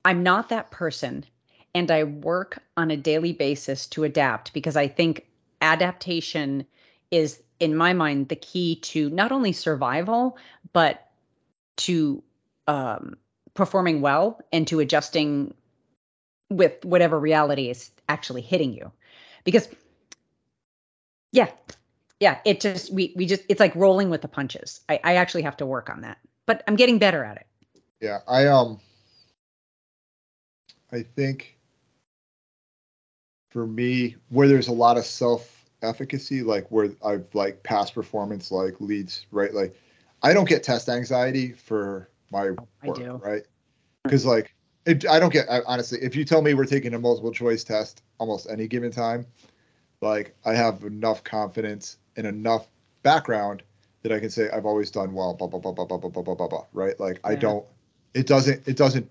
[0.06, 1.25] I'm not that person
[1.73, 5.27] and I work on a daily basis to adapt because I think
[5.62, 6.65] adaptation
[7.10, 10.38] is in my mind the key to not only survival
[10.73, 11.08] but
[11.77, 12.23] to
[12.71, 13.17] um,
[13.53, 15.53] performing well and to adjusting
[16.49, 18.91] with whatever reality is actually hitting you.
[19.43, 19.67] Because
[21.34, 21.49] yeah
[22.19, 24.79] yeah it just we we just it's like rolling with the punches.
[24.88, 26.17] I i actually have to work on that.
[26.45, 27.47] But i'm getting better at it.
[27.99, 28.79] Yeah i um
[30.93, 31.57] i think
[33.49, 38.51] for me where there's a lot of self efficacy like where i've like past performance
[38.51, 39.53] like leads right?
[39.53, 39.75] Like
[40.23, 42.52] i don't get test anxiety for my
[42.84, 43.44] work, right?
[44.04, 44.54] Because like
[44.86, 46.00] it, I don't get I, honestly.
[46.02, 49.26] If you tell me we're taking a multiple choice test almost any given time,
[50.02, 52.67] like I have enough confidence and enough
[53.04, 53.63] background
[54.04, 55.34] that I can say I've always done well.
[55.34, 56.48] Blah blah blah blah blah blah blah blah blah.
[56.48, 57.00] blah right?
[57.00, 57.32] Like yeah.
[57.32, 57.65] I don't.
[58.13, 58.67] It doesn't.
[58.67, 59.10] It doesn't.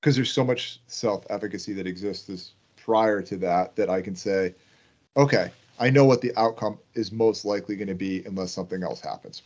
[0.00, 4.54] Because there's so much self-efficacy that exists prior to that that I can say,
[5.16, 9.00] okay, I know what the outcome is most likely going to be unless something else
[9.00, 9.42] happens.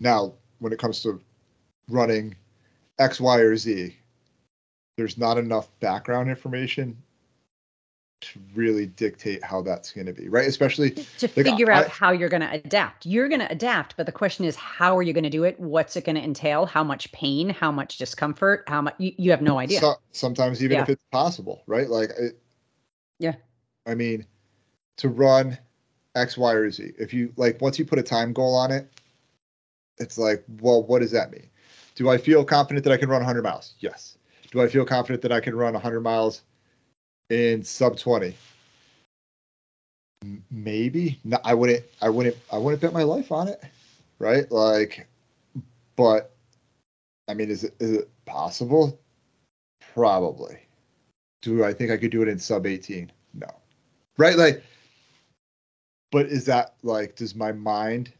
[0.00, 1.20] Now, when it comes to
[1.88, 2.36] running
[2.98, 3.96] X, Y, or Z,
[4.96, 6.96] there's not enough background information
[8.20, 10.46] to really dictate how that's going to be, right?
[10.46, 13.04] Especially to like, figure I, out how you're going to adapt.
[13.04, 15.60] You're going to adapt, but the question is, how are you going to do it?
[15.60, 16.64] What's it going to entail?
[16.64, 17.50] How much pain?
[17.50, 18.64] How much discomfort?
[18.66, 18.94] How much?
[18.98, 19.80] You, you have no idea.
[19.80, 20.82] So, sometimes even yeah.
[20.84, 21.88] if it's possible, right?
[21.88, 22.40] Like, it,
[23.18, 23.34] yeah.
[23.86, 24.24] I mean,
[24.98, 25.58] to run
[26.14, 28.88] X, Y, or Z, if you like, once you put a time goal on it,
[29.98, 31.48] it's like, well, what does that mean?
[31.94, 33.74] Do I feel confident that I can run 100 miles?
[33.80, 34.18] Yes.
[34.50, 36.42] Do I feel confident that I can run 100 miles
[37.30, 38.34] in sub 20?
[40.50, 41.18] Maybe.
[41.24, 41.84] No, I wouldn't.
[42.00, 42.36] I wouldn't.
[42.50, 43.62] I wouldn't bet my life on it,
[44.18, 44.50] right?
[44.50, 45.06] Like,
[45.96, 46.34] but
[47.28, 48.98] I mean, is it is it possible?
[49.92, 50.58] Probably.
[51.42, 53.12] Do I think I could do it in sub 18?
[53.34, 53.48] No.
[54.16, 54.36] Right?
[54.36, 54.64] Like,
[56.10, 58.12] but is that like, does my mind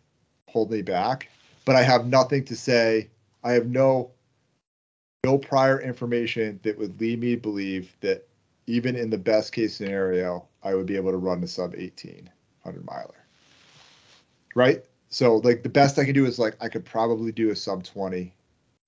[0.49, 1.29] hold me back?
[1.65, 3.11] But I have nothing to say
[3.43, 4.11] I have no
[5.25, 8.29] no prior information that would lead me to believe that
[8.67, 12.85] even in the best case scenario, I would be able to run a sub 1800
[12.85, 13.15] miler.
[14.55, 14.85] Right?
[15.09, 17.85] So like the best I can do is like I could probably do a sub
[17.85, 18.35] 20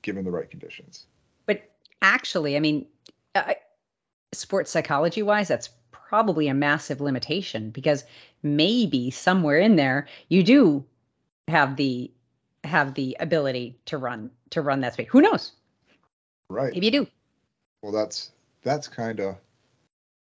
[0.02, 1.06] given the right conditions.
[1.46, 1.70] But
[2.02, 2.86] actually, I mean,
[4.32, 8.04] sports psychology wise, that's probably a massive limitation because
[8.42, 10.84] maybe somewhere in there you do
[11.48, 12.10] have the
[12.66, 15.08] have the ability to run to run that speed.
[15.08, 15.52] Who knows?
[16.48, 16.72] Right.
[16.72, 17.06] Maybe you do.
[17.82, 19.36] Well, that's that's kind of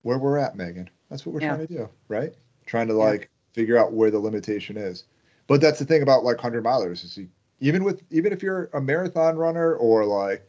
[0.03, 0.89] where we're at, Meghan.
[1.11, 1.55] That's what we're yeah.
[1.55, 2.35] trying to do, right?
[2.67, 3.27] Trying to like yeah.
[3.55, 5.05] figure out where the limitation is.
[5.47, 7.29] But that's the thing about like hundred milers is you,
[7.61, 10.49] even with even if you're a marathon runner or like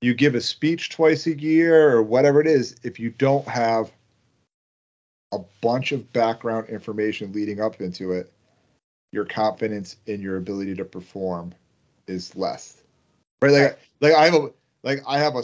[0.00, 3.90] you give a speech twice a year or whatever it is, if you don't have
[5.32, 8.32] a bunch of background information leading up into it,
[9.12, 11.54] your confidence in your ability to perform
[12.06, 12.82] is less.
[13.40, 13.52] Right?
[13.52, 14.50] Like like I have a
[14.82, 15.42] like I have a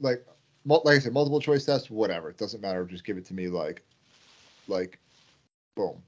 [0.00, 0.24] like
[0.64, 3.48] like I said multiple choice test whatever it doesn't matter just give it to me
[3.48, 3.82] like
[4.68, 4.98] like
[5.76, 6.02] boom.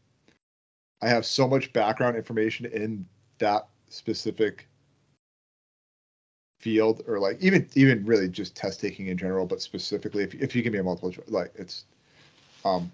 [1.02, 3.06] I have so much background information in
[3.38, 4.66] that specific
[6.60, 10.56] field or like even even really just test taking in general but specifically if, if
[10.56, 11.84] you give me a multiple choice like it's
[12.64, 12.90] um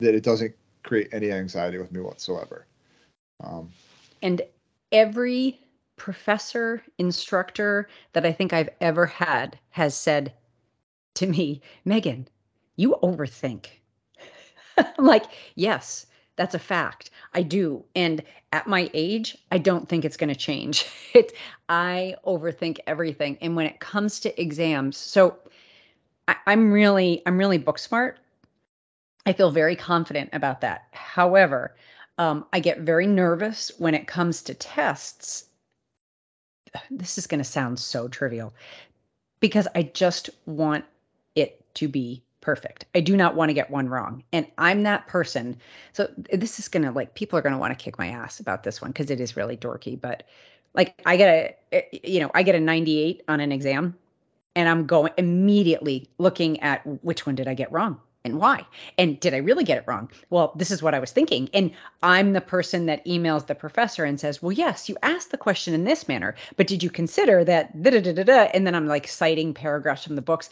[0.00, 2.66] that it doesn't create any anxiety with me whatsoever
[3.40, 3.70] um,
[4.22, 4.42] And
[4.92, 5.60] every
[5.96, 10.32] professor, instructor that I think I've ever had has said
[11.14, 12.26] to me, Meghan,
[12.76, 13.66] you overthink.
[14.76, 17.10] I'm like, yes, that's a fact.
[17.32, 17.84] I do.
[17.94, 18.22] And
[18.52, 20.86] at my age, I don't think it's going to change.
[21.14, 21.32] It
[21.68, 23.38] I overthink everything.
[23.40, 25.38] And when it comes to exams, so
[26.28, 28.18] I, I'm really, I'm really book smart.
[29.24, 30.84] I feel very confident about that.
[30.92, 31.74] However,
[32.18, 35.44] um, I get very nervous when it comes to tests.
[36.90, 38.52] This is going to sound so trivial
[39.40, 40.84] because I just want
[41.34, 42.84] it to be perfect.
[42.94, 44.22] I do not want to get one wrong.
[44.32, 45.58] And I'm that person.
[45.92, 48.40] So this is going to like people are going to want to kick my ass
[48.40, 50.22] about this one because it is really dorky, but
[50.74, 53.96] like I get a eh, you know, I get a 98 on an exam
[54.54, 58.00] and I'm going immediately looking at which one did I get wrong?
[58.26, 58.66] And why?
[58.98, 60.10] And did I really get it wrong?
[60.28, 61.48] Well, this is what I was thinking.
[61.54, 61.70] And
[62.02, 65.72] I'm the person that emails the professor and says, Well, yes, you asked the question
[65.72, 67.82] in this manner, but did you consider that?
[67.82, 68.50] Da, da, da, da, da?
[68.52, 70.50] And then I'm like citing paragraphs from the books.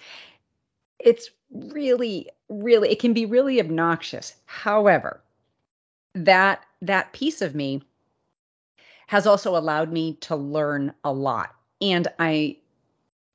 [0.98, 4.34] It's really, really, it can be really obnoxious.
[4.46, 5.20] However,
[6.14, 7.82] that that piece of me
[9.06, 11.54] has also allowed me to learn a lot.
[11.80, 12.56] And I,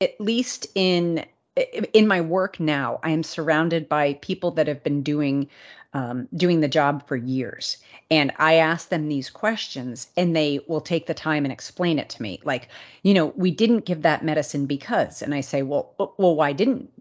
[0.02, 5.03] at least in in my work now, I am surrounded by people that have been
[5.03, 5.49] doing
[5.91, 7.77] um, doing the job for years,
[8.12, 12.09] and I ask them these questions, and they will take the time and explain it
[12.09, 12.39] to me.
[12.43, 12.69] Like,
[13.01, 16.91] you know, we didn't give that medicine because, and I say, well, well, why didn't?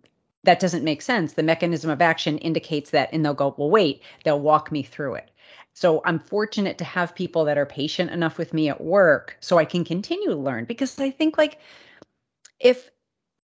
[0.45, 1.35] That doesn't make sense.
[1.35, 4.03] The mechanism of action indicates that, and they'll go, well, wait.
[4.25, 5.31] They'll walk me through it.
[5.75, 9.59] So I'm fortunate to have people that are patient enough with me at work so
[9.59, 11.61] I can continue to learn because I think like
[12.59, 12.91] if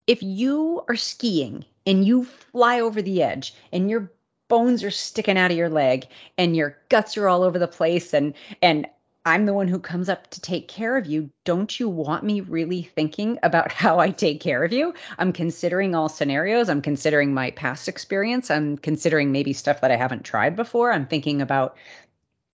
[0.07, 4.11] if you are skiing and you fly over the edge and your
[4.47, 8.13] bones are sticking out of your leg and your guts are all over the place
[8.13, 8.87] and and
[9.27, 11.31] I'm the one who comes up to take care of you.
[11.45, 14.93] Don't you want me really thinking about how I take care of you?
[15.17, 16.69] I'm considering all scenarios.
[16.69, 18.51] I'm considering my past experience.
[18.51, 20.91] I'm considering maybe stuff that I haven't tried before.
[20.91, 21.75] I'm thinking about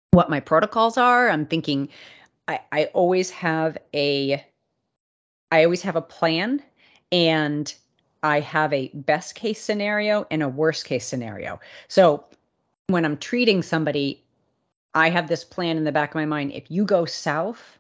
[0.10, 1.30] what my protocols are.
[1.30, 1.90] I'm thinking
[2.48, 4.44] I, I always have a
[5.52, 6.64] I always have a plan
[7.12, 7.74] and
[8.24, 11.60] I have a best case scenario and a worst case scenario.
[11.88, 12.26] So
[12.88, 14.24] when I'm treating somebody,
[14.94, 16.52] I have this plan in the back of my mind.
[16.54, 17.78] If you go south,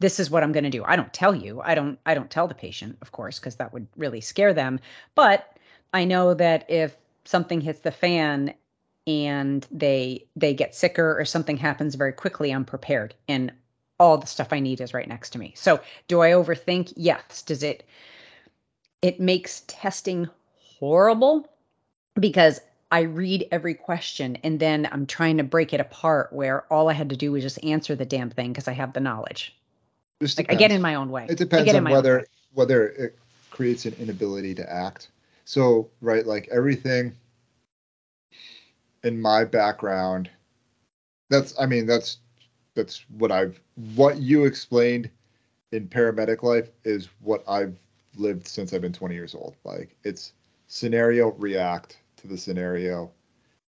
[0.00, 0.84] this is what I'm going to do.
[0.84, 1.60] I don't tell you.
[1.60, 4.80] I don't I don't tell the patient, of course, because that would really scare them.
[5.14, 5.56] But
[5.92, 8.54] I know that if something hits the fan
[9.06, 13.52] and they they get sicker or something happens very quickly, I'm prepared and
[14.00, 15.52] all the stuff I need is right next to me.
[15.56, 16.92] So, do I overthink?
[16.96, 17.42] Yes.
[17.42, 17.84] Does it
[19.02, 20.28] it makes testing
[20.78, 21.48] horrible
[22.18, 26.88] because I read every question and then I'm trying to break it apart where all
[26.88, 29.54] I had to do was just answer the damn thing because I have the knowledge.
[30.20, 31.26] Like I get in my own way.
[31.28, 33.18] It depends on whether whether it
[33.50, 35.08] creates an inability to act.
[35.44, 37.14] So, right, like everything
[39.04, 40.28] in my background,
[41.30, 42.18] that's I mean, that's
[42.74, 43.60] that's what I've
[43.94, 45.08] what you explained
[45.70, 47.76] in paramedic life is what I've
[48.18, 49.56] lived since I've been 20 years old.
[49.64, 50.32] Like it's
[50.66, 53.10] scenario react to the scenario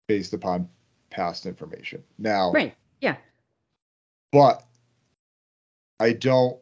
[0.08, 0.68] based upon
[1.10, 2.04] past information.
[2.18, 3.16] Now, right, yeah,
[4.32, 4.64] but
[6.00, 6.58] I don't.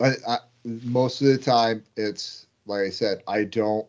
[0.00, 3.86] I, I most of the time it's like I said, I don't.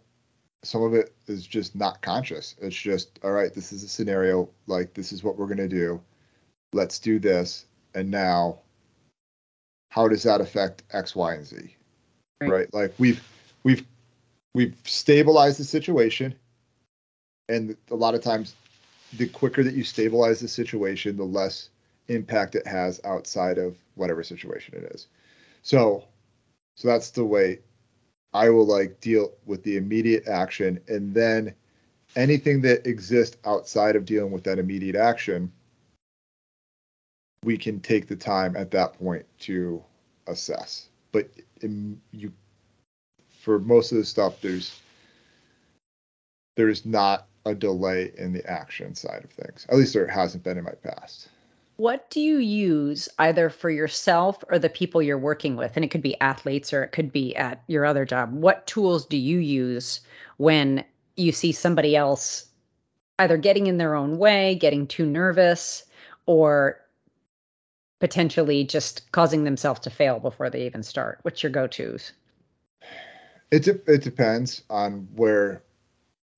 [0.64, 2.56] Some of it is just not conscious.
[2.62, 3.54] It's just all right.
[3.54, 4.50] This is a scenario.
[4.68, 6.02] Like this is what we're gonna do.
[6.74, 7.66] Let's do this.
[7.94, 8.60] And now,
[9.90, 11.76] how does that affect X, Y, and Z?
[12.50, 12.74] Right.
[12.74, 13.22] Like we've
[13.64, 13.86] we've
[14.54, 16.36] we've stabilized the situation,
[17.50, 18.56] and a lot of times,
[19.18, 21.70] the quicker that you stabilize the situation, the less
[22.08, 25.08] impact it has outside of whatever situation it is.
[25.64, 26.06] So,
[26.76, 27.60] so that's the way
[28.34, 31.54] I will like deal with the immediate action, and then
[32.16, 35.52] anything that exists outside of dealing with that immediate action,
[37.44, 39.84] we can take the time at that point to
[40.28, 41.30] assess but
[41.64, 42.32] in, you
[43.42, 44.80] for most of the stuff there's
[46.56, 49.66] there's not a delay in the action side of things.
[49.70, 51.30] At least there hasn't been in my past.
[51.78, 55.72] What do you use either for yourself or the people you're working with?
[55.76, 58.32] And it could be athletes or it could be at your other job.
[58.34, 60.02] What tools do you use
[60.38, 60.84] when
[61.16, 62.46] you see somebody else
[63.18, 65.84] either getting in their own way, getting too nervous,
[66.26, 66.81] or
[68.02, 71.20] potentially just causing themselves to fail before they even start?
[71.22, 72.12] What's your go-tos?
[73.52, 75.62] It de- it depends on where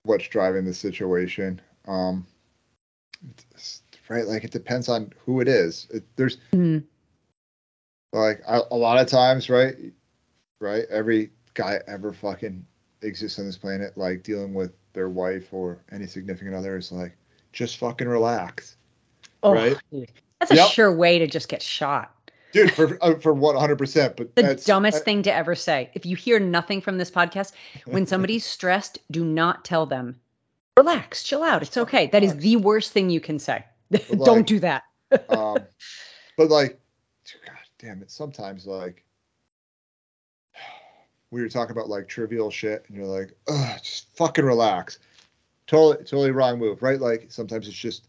[0.03, 1.61] what's driving the situation.
[1.87, 2.27] Um,
[4.09, 5.87] right, like it depends on who it is.
[5.89, 6.79] It, there's mm-hmm.
[8.11, 9.75] like a, a lot of times, right?
[10.59, 12.65] Right, every guy ever fucking
[13.03, 17.15] exists on this planet, like dealing with their wife or any significant other, is like
[17.53, 18.75] just fucking relax.
[19.43, 19.77] Oh, right?
[19.91, 20.11] dude.
[20.43, 20.71] That's a Yep.
[20.71, 22.11] sure way to just get shot.
[22.51, 25.89] dude for uh, for what 100 percent but The dumbest uh, thing to ever say.
[25.93, 27.53] If you hear nothing from this podcast,
[27.85, 30.19] when somebody's stressed, do not tell them,
[30.75, 31.61] relax, chill out.
[31.61, 32.07] It's okay.
[32.07, 33.63] That is the worst thing you can say.
[33.89, 34.83] like- Don't do that.
[35.29, 35.59] um
[36.35, 36.77] but like
[37.45, 39.05] god damn it sometimes like
[41.31, 44.99] we were talking about like trivial shit and you're like Ugh, just fucking relax
[45.67, 48.07] totally totally wrong move right like sometimes it's just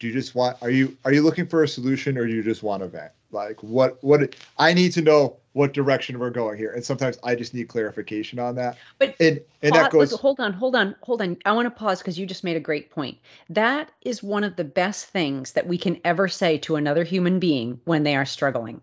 [0.00, 2.42] do you just want are you are you looking for a solution or do you
[2.42, 6.58] just want a vent like what what i need to know what direction we're going
[6.58, 10.20] here and sometimes i just need clarification on that But and and that Pause- goes
[10.20, 11.36] hold on, hold on, hold on.
[11.44, 13.18] I want to pause because you just made a great point.
[13.50, 17.38] That is one of the best things that we can ever say to another human
[17.38, 18.80] being when they are struggling.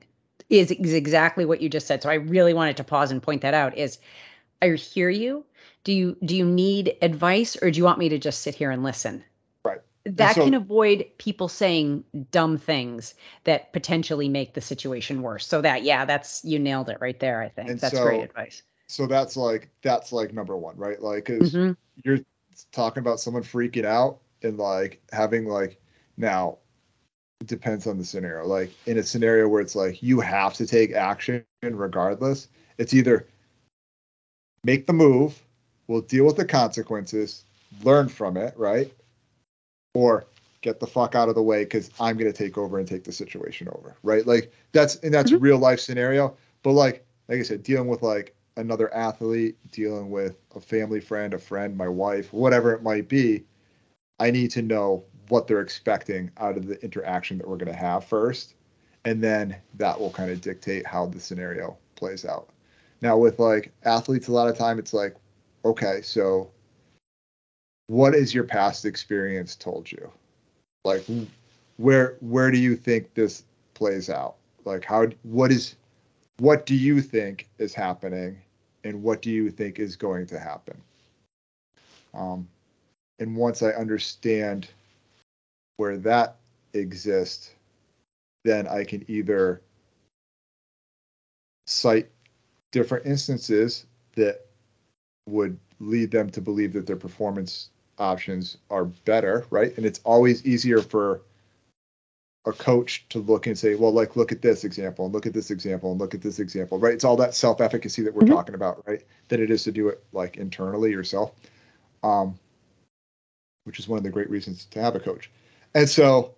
[0.50, 2.02] Is, is exactly what you just said.
[2.02, 3.78] So I really wanted to pause and point that out.
[3.78, 4.00] Is
[4.62, 5.46] I hear you.
[5.84, 8.72] Do you do you need advice or do you want me to just sit here
[8.72, 9.24] and listen?
[10.16, 15.46] That so- can avoid people saying dumb things that potentially make the situation worse.
[15.46, 17.42] So that yeah, that's you nailed it right there.
[17.42, 18.64] I think that's great advice.
[18.88, 21.76] so that's like that's like number one right like because Mhm.
[22.04, 22.20] you're
[22.72, 25.80] talking about someone freaking out and like having like
[26.16, 26.58] now
[27.42, 30.66] it depends on the scenario like in a scenario where it's like you have to
[30.66, 32.48] take action regardless
[32.78, 33.28] it's either
[34.64, 35.40] make the move
[35.88, 37.44] we'll deal with the consequences
[37.84, 38.92] learn from it right
[39.98, 40.26] or
[40.62, 43.04] get the fuck out of the way because i'm going to take over and take
[43.04, 44.26] the situation over right?
[44.28, 45.42] Like that's and that's Mhm.
[45.42, 46.36] real life scenario.
[46.64, 51.34] But like like i said dealing with like another athlete dealing with a family friend
[51.34, 53.44] a friend my wife whatever it might be
[54.20, 57.78] i need to know what they're expecting out of the interaction that we're going to
[57.78, 58.56] have first
[59.06, 62.50] and then that will kind of dictate how the scenario plays out.
[63.02, 65.16] Now with like athletes a lot of time it's like
[65.66, 66.52] okay so
[67.88, 70.12] what is your past experience told you?
[70.84, 71.06] Like
[71.78, 74.36] where where do you think this plays out?
[74.66, 75.76] Like how what is
[76.40, 78.42] what do you think is happening
[78.84, 80.80] and what do you think is going to happen?
[82.14, 82.48] Um,
[83.20, 84.68] and once i understand
[85.78, 86.38] where that
[86.74, 87.54] exists
[88.44, 89.62] then i can either
[91.66, 92.10] cite
[92.72, 93.86] different instances
[94.16, 94.46] that
[95.28, 97.70] would lead them to believe that their performance
[98.00, 101.22] options are better right and it's always easier for
[102.48, 105.34] a coach to look and say, well, like, look at this example, and look at
[105.34, 106.94] this example, and look at this example, right?
[106.94, 108.28] It's all that self efficacy that we're Mhm.
[108.28, 109.04] talking about, right?
[109.28, 111.34] Than it is to do it like internally yourself,
[112.04, 112.40] um,
[113.66, 115.30] which is one of the great reasons to have a coach.
[115.76, 116.36] And so,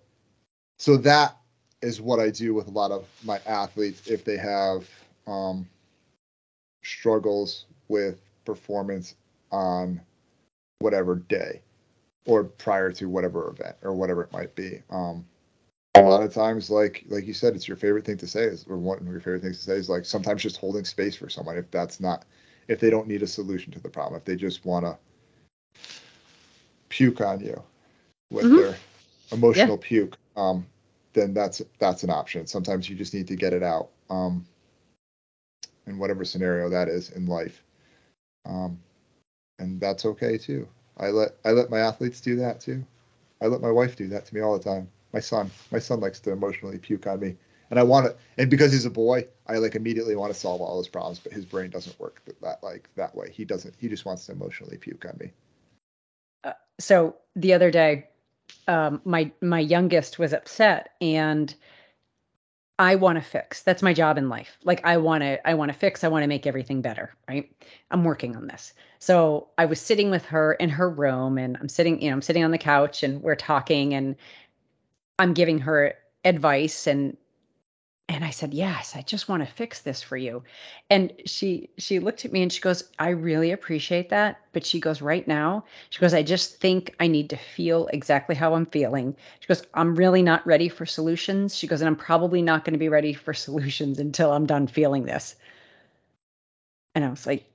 [0.80, 1.38] so that
[1.84, 4.90] is what I do with a lot of my athletes if they have
[5.28, 5.70] um,
[6.84, 9.14] struggles with performance
[9.52, 10.02] on
[10.80, 11.62] whatever day
[12.26, 14.82] or prior to whatever event or whatever it might be.
[14.90, 15.26] Um,
[15.96, 18.66] a lot of times, like like you said, it's your favorite thing to say is,
[18.68, 21.30] or one of your favorite things to say is like sometimes just holding space for
[21.30, 22.26] someone if that's not,
[22.68, 24.98] if they don't need a solution to the problem, if they just want to
[26.90, 27.62] puke on you
[28.32, 28.56] with Mhm.
[28.56, 28.80] their
[29.32, 30.66] emotional puke, um,
[31.14, 32.46] then that's that's an option.
[32.48, 34.46] Sometimes you just need to get it out, um,
[35.88, 37.64] in whatever scenario that is in life,
[38.46, 38.80] um,
[39.60, 40.68] and that's okay too.
[40.98, 42.86] I let I let my athletes do that too.
[43.42, 44.90] I let my wife do that to me all the time.
[45.14, 47.36] My son, my son likes to emotionally puke on me,
[47.70, 48.16] and I want to.
[48.38, 51.20] And because he's a boy, I like immediately want to solve all his problems.
[51.20, 53.32] But his brain doesn't work that, that like that way.
[53.32, 53.76] He doesn't.
[53.78, 55.32] He just wants to emotionally puke on me.
[56.80, 58.10] so the other day
[58.68, 61.54] um, my my youngest was upset and
[62.80, 63.62] i want to fix.
[63.62, 64.58] That's my job in life.
[64.64, 66.04] Like i want to i want to fix.
[66.04, 67.52] I want to make everything better right?
[67.92, 68.74] I'm working on this.
[68.98, 72.22] So i was sitting with her in her room and i'm sitting you know i'm
[72.22, 74.16] sitting on the couch and we're talking and
[75.20, 75.94] i'm giving her
[76.26, 77.18] advice and
[78.10, 80.44] and i said yes i just want to fix this for you.
[80.90, 84.80] And she she looked at me and she goes i really appreciate that but she
[84.80, 88.66] goes right now she goes i just think i need to feel exactly how i'm
[88.66, 89.16] feeling.
[89.40, 91.56] She goes i'm really not ready for solutions.
[91.56, 94.68] She goes and i'm probably not going to be ready for solutions until i'm done
[94.68, 95.36] feeling this.
[96.96, 97.46] And i was like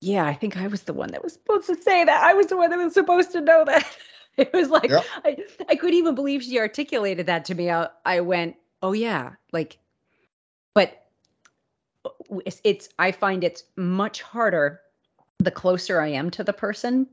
[0.00, 2.22] yeah i think i was the one that was supposed to say that.
[2.22, 3.84] I was the one that was supposed to know that.
[4.38, 5.04] It was like Yep.
[5.24, 5.36] I,
[5.68, 7.72] I couldn't even believe she articulated that to me.
[7.72, 9.78] I, I went oh yeah like
[10.74, 11.04] but
[12.44, 14.80] it's, it's i find it's much harder
[15.38, 17.06] the closer i am to the person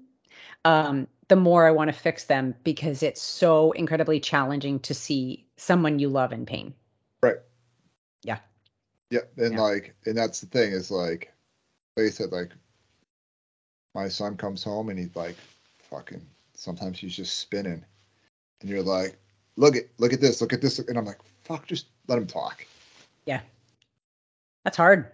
[0.63, 5.45] um the more i want to fix them because it's so incredibly challenging to see
[5.57, 6.73] someone you love in pain
[7.25, 7.37] Right.
[8.23, 8.37] Yeah.
[9.09, 9.21] Yeah.
[9.37, 9.61] And Yeah.
[9.61, 11.33] like, and that's the thing is like,
[11.97, 12.51] like I said, like,
[13.95, 15.37] my son comes home and he's like,
[15.89, 16.21] fucking,
[16.53, 17.83] sometimes he's just spinning.
[18.61, 19.17] And you're like,
[19.55, 20.77] look at, look at this, look at this.
[20.77, 22.65] And I'm like, fuck, just let him talk.
[23.25, 23.41] Yeah,
[24.63, 25.11] that's hard.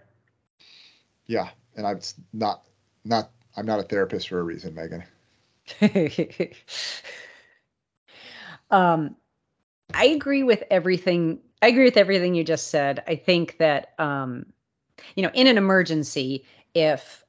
[1.26, 1.48] Yeah.
[1.76, 2.00] And I'm
[2.32, 2.64] not,
[3.04, 5.04] not, I'm not a therapist for a reason, Meghan.
[8.70, 9.16] um,
[9.94, 11.40] I agree with everything.
[11.60, 13.02] I agree with everything you just said.
[13.06, 14.46] I think that um,
[15.14, 17.24] you know, in an emergency, if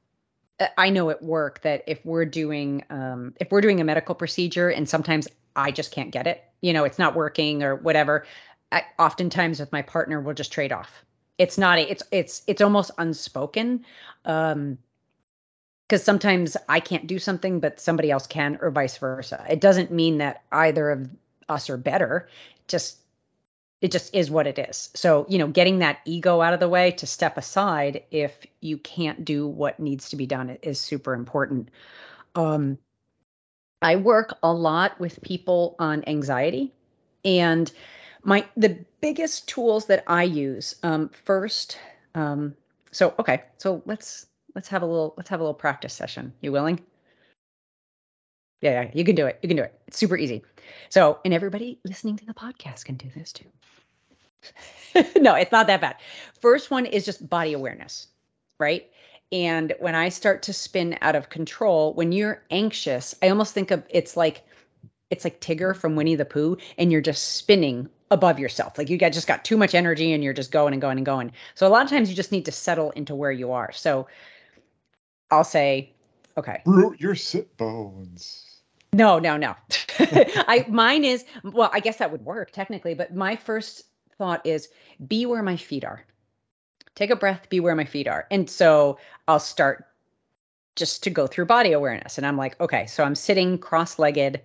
[0.60, 4.14] uh, I know at work that if we're doing um, if we're doing a medical
[4.14, 8.26] procedure and sometimes I just can't get it, you know, it's not working or whatever.
[8.74, 11.04] I, oftentimes with my partner, we'll just trade off.
[11.38, 13.84] It's not a, it's it's it's almost unspoken.
[14.24, 14.78] Um,
[15.86, 19.44] because sometimes I can't do something, but somebody else can, or vice versa.
[19.48, 21.10] It doesn't mean that either of
[21.48, 22.28] us are better.
[22.68, 22.98] Just
[23.80, 24.88] it just is what it is.
[24.94, 28.78] So, you know, getting that ego out of the way to step aside if you
[28.78, 31.68] can't do what needs to be done is super important.
[32.34, 32.78] Um,
[33.82, 36.72] I work a lot with people on anxiety,
[37.26, 37.70] and
[38.24, 41.78] my the biggest tools that I use um, first.
[42.14, 42.54] Um,
[42.90, 46.32] so okay, so let's let's have a little let's have a little practice session.
[46.40, 46.80] You willing?
[48.60, 49.38] Yeah, yeah, you can do it.
[49.42, 49.78] You can do it.
[49.86, 50.42] It's super easy.
[50.88, 53.44] So, and everybody listening to the podcast can do this too.
[55.20, 55.96] no, it's not that bad.
[56.40, 58.06] First one is just body awareness,
[58.58, 58.90] right?
[59.30, 63.70] And when I start to spin out of control, when you're anxious, I almost think
[63.70, 64.44] of it's like
[65.10, 68.78] it's like Tigger from Winnie the Pooh, and you're just spinning above yourself.
[68.78, 71.06] Like you got just got too much energy and you're just going and going and
[71.06, 71.32] going.
[71.54, 73.72] So a lot of times you just need to settle into where you are.
[73.72, 74.06] So
[75.30, 75.92] I'll say,
[76.36, 76.62] okay.
[76.66, 78.60] Root your sit bones.
[78.92, 79.56] No, no, no.
[79.98, 83.82] I mine is well, I guess that would work technically, but my first
[84.18, 84.68] thought is
[85.04, 86.04] be where my feet are.
[86.94, 88.26] Take a breath, be where my feet are.
[88.30, 89.86] And so I'll start
[90.76, 92.18] just to go through body awareness.
[92.18, 94.40] And I'm like, okay, so I'm sitting cross-legged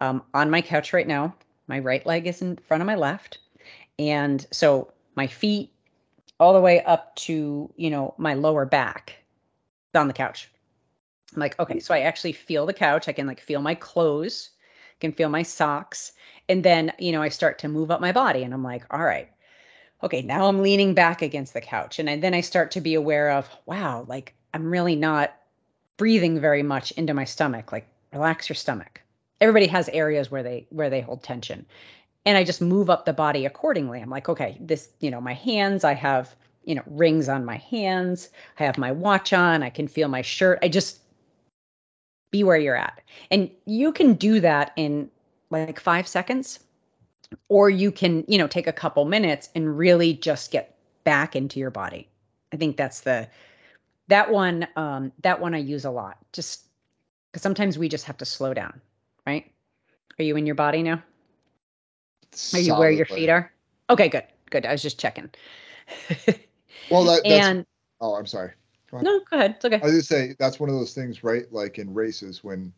[0.00, 1.34] um, on my couch right now.
[1.72, 3.38] My right leg is in front of my left.
[3.98, 5.72] And so my feet
[6.38, 9.16] all the way up to, you know, my lower back
[9.94, 10.50] on the couch.
[11.32, 13.08] I'm like, okay, so I actually feel the couch.
[13.08, 14.50] I can like feel my clothes,
[15.00, 16.12] can feel my socks.
[16.46, 19.02] And then, you know, I start to move up my body and I'm like, all
[19.02, 19.30] right,
[20.02, 21.98] okay, now I'm leaning back against the couch.
[21.98, 25.34] And I, then I start to be aware of, wow, like I'm really not
[25.96, 27.72] breathing very much into my stomach.
[27.72, 29.01] Like relax your stomach.
[29.42, 31.66] Everybody has areas where they where they hold tension.
[32.24, 34.00] And I just move up the body accordingly.
[34.00, 36.34] I'm like, okay, this, you know, my hands, I have,
[36.64, 38.28] you know, rings on my hands.
[38.60, 39.64] I have my watch on.
[39.64, 40.60] I can feel my shirt.
[40.62, 41.00] I just
[42.30, 43.00] be where you're at.
[43.30, 45.10] And you can do that in
[45.50, 46.60] like 5 seconds
[47.48, 51.58] or you can, you know, take a couple minutes and really just get back into
[51.58, 52.08] your body.
[52.52, 53.28] I think that's the
[54.08, 56.18] that one um that one I use a lot.
[56.32, 56.64] Just
[57.32, 58.80] cuz sometimes we just have to slow down,
[59.26, 59.50] right?
[60.18, 61.02] Are you in your body now?
[62.54, 63.52] Are you where your feet are?
[63.90, 64.24] Okay, good.
[64.50, 64.66] Good.
[64.66, 65.30] I was just checking.
[66.90, 67.66] Well, that, that's, and
[68.02, 68.52] oh, I'm sorry.
[68.90, 69.52] Go no, go ahead.
[69.56, 69.76] It's okay.
[69.76, 71.50] I just say that's one of those things, right?
[71.50, 72.72] Like in races, when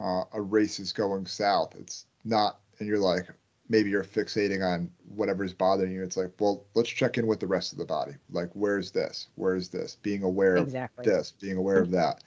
[0.00, 3.28] uh, a race is going south, it's not, and you're like,
[3.68, 6.02] maybe you're fixating on whatever's bothering you.
[6.02, 8.14] It's like, well, let's check in with the rest of the body.
[8.30, 9.28] Like, where's this?
[9.36, 9.96] Where's this?
[10.02, 10.74] Being aware of
[11.04, 12.24] this, being aware of that.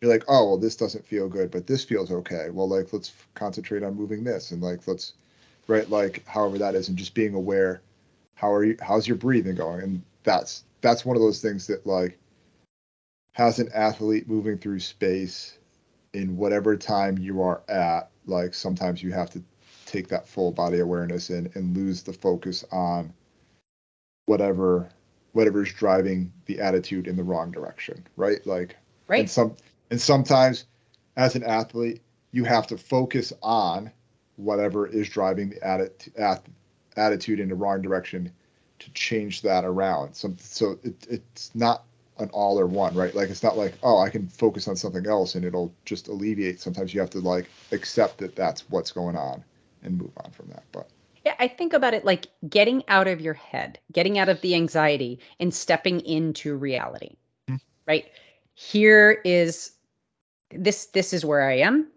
[0.00, 2.50] You're like, oh, well, this doesn't feel good, but this feels okay.
[2.50, 5.14] Well, like, let's concentrate on moving this, and like, let's,
[5.66, 7.82] right, like, however that is, and just being aware.
[8.34, 8.76] How are you?
[8.80, 9.82] How's your breathing going?
[9.82, 12.18] And that's that's one of those things that like
[13.32, 15.58] has an athlete moving through space
[16.12, 19.42] in whatever time you are at like sometimes you have to
[19.86, 23.12] take that full body awareness in and lose the focus on
[24.26, 24.88] whatever
[25.32, 28.78] whatever's driving the attitude in the wrong direction right like and
[29.08, 29.30] Right.
[29.30, 29.54] some
[29.90, 30.64] and sometimes
[31.16, 32.00] as an athlete
[32.32, 33.90] you have to focus on
[34.36, 36.42] whatever is driving the atti- at,
[36.96, 38.30] attitude in the wrong direction
[38.78, 41.84] to change that around some so it, it's not
[42.18, 45.06] an all or one right like it's not like oh i can focus on something
[45.06, 49.16] else and it'll just alleviate sometimes you have to like accept that that's what's going
[49.16, 49.42] on
[49.82, 50.88] and move on from that but
[51.24, 54.54] Yeah, I think about it like getting out of your head, getting out of the
[54.54, 57.16] anxiety and stepping into reality.
[57.48, 57.60] Mhm.
[57.86, 58.06] Right?
[58.54, 59.72] Here is
[60.50, 61.88] this this is where I am.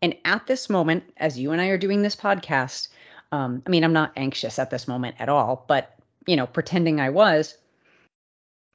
[0.00, 2.88] And at this moment, as you and I are doing this podcast,
[3.30, 5.94] um, I mean, I'm not anxious at this moment at all, but
[6.26, 7.56] you know, pretending I was,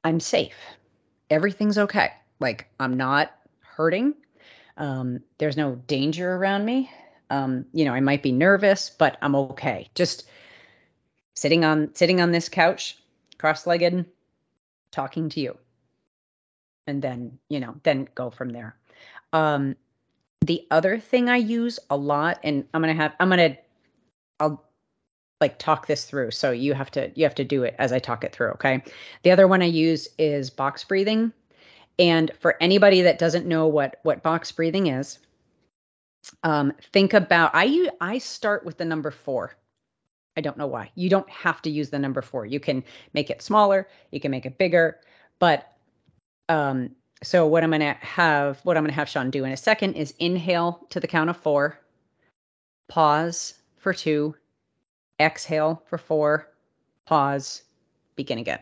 [0.04, 0.56] I'm safe.
[1.30, 2.12] Everything's okay.
[2.40, 4.14] Like I'm not hurting.
[4.76, 6.90] Um, there's no danger around me.
[7.30, 9.90] Um, you know, I might be nervous, but I'm okay.
[9.94, 10.28] Just
[11.34, 12.96] sitting on sitting on this couch,
[13.36, 14.06] cross-legged,
[14.92, 15.58] talking to you.
[16.86, 18.77] And then, you know, then go from there.
[19.32, 19.76] Um
[20.40, 23.56] the other thing I use a lot and I'm to have I'm to
[24.40, 24.64] I'll
[25.40, 26.30] like talk this through.
[26.32, 28.82] So you have to you have to do it as I talk it through, okay?
[29.22, 31.32] The other one I use is box breathing.
[31.98, 35.18] And for anybody that doesn't know what what box breathing is,
[36.42, 39.54] um, think about I I start with the number four.
[40.36, 40.90] I don't know why.
[40.94, 42.46] You don't have to use the number four.
[42.46, 45.00] You can make it smaller, you can make it bigger,
[45.40, 45.72] but
[46.48, 46.90] um,
[47.22, 50.14] so what I'm gonna have what I'm gonna have Sean do in a second is
[50.18, 51.78] inhale to the count of four,
[52.88, 54.34] pause for two,
[55.20, 56.48] exhale for four,
[57.06, 57.62] pause,
[58.16, 58.60] begin again.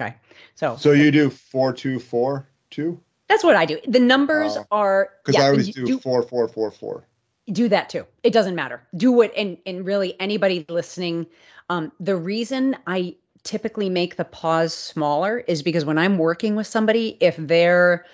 [0.00, 0.14] Okay.
[0.54, 3.00] So So you do four two four two?
[3.28, 3.78] That's what I do.
[3.86, 4.66] The numbers Oh.
[4.70, 7.06] are Because yeah, I always do, do, four four four four.
[7.52, 8.06] do that too.
[8.22, 8.82] It doesn't matter.
[8.96, 11.26] Do what and and really anybody listening,
[11.68, 16.66] um, the reason I typically make the pause smaller is because when I'm working with
[16.66, 18.04] somebody, if they're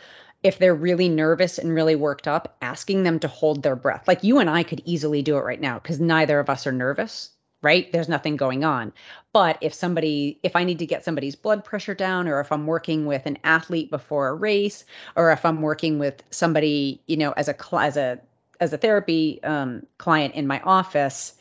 [0.43, 4.07] if they're really nervous and really worked up, asking them to hold their breath.
[4.07, 6.72] Like you and I could easily do it right now because neither of us are
[6.72, 7.31] nervous,
[7.62, 7.91] right?
[7.91, 8.93] There's nothing going on.
[9.33, 12.66] But if somebody, if I need to get somebody's blood pressure down, or if I'm
[12.66, 14.85] working with an athlete before a race,
[15.16, 18.20] or if I'm working with somebody, you know, as a as a
[18.61, 21.35] as a therapy um, client in my office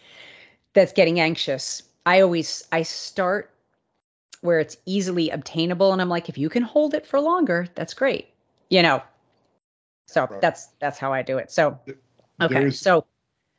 [0.73, 3.51] that's getting anxious, I always I start
[4.41, 7.93] where it's easily obtainable, and I'm like, if you can hold it for longer, that's
[7.93, 8.27] great,
[8.69, 9.01] you know.
[10.07, 10.41] So Right.
[10.41, 11.51] that's that's how I do it.
[11.51, 11.79] So
[12.41, 13.05] okay, There's- so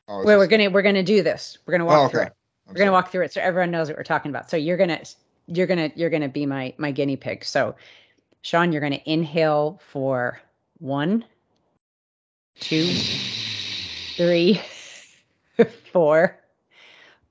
[0.08, 1.58] Oh, it's where we're gonna we're gonna do this.
[1.66, 2.26] We're gonna walk Oh, through okay.
[2.28, 2.32] it.
[2.68, 4.48] I'm We're gonna walk through it so everyone knows what we're talking about.
[4.50, 5.00] So you're gonna
[5.46, 7.44] you're gonna you're gonna be my my guinea pig.
[7.44, 7.74] So
[8.42, 10.40] Sean, you're gonna inhale for
[10.78, 11.24] one,
[12.60, 12.86] two,
[14.16, 14.60] three,
[15.92, 16.38] four.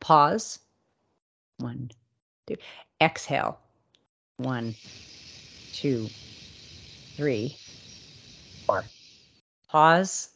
[0.01, 0.59] Pause.
[1.59, 1.91] One,
[2.47, 2.57] two.
[3.05, 3.59] Exhale.
[4.37, 4.73] One,
[5.73, 6.09] two,
[7.15, 7.55] three,
[8.65, 8.89] four.
[9.69, 10.29] Pause.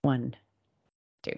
[0.00, 0.34] One,
[1.22, 1.34] two.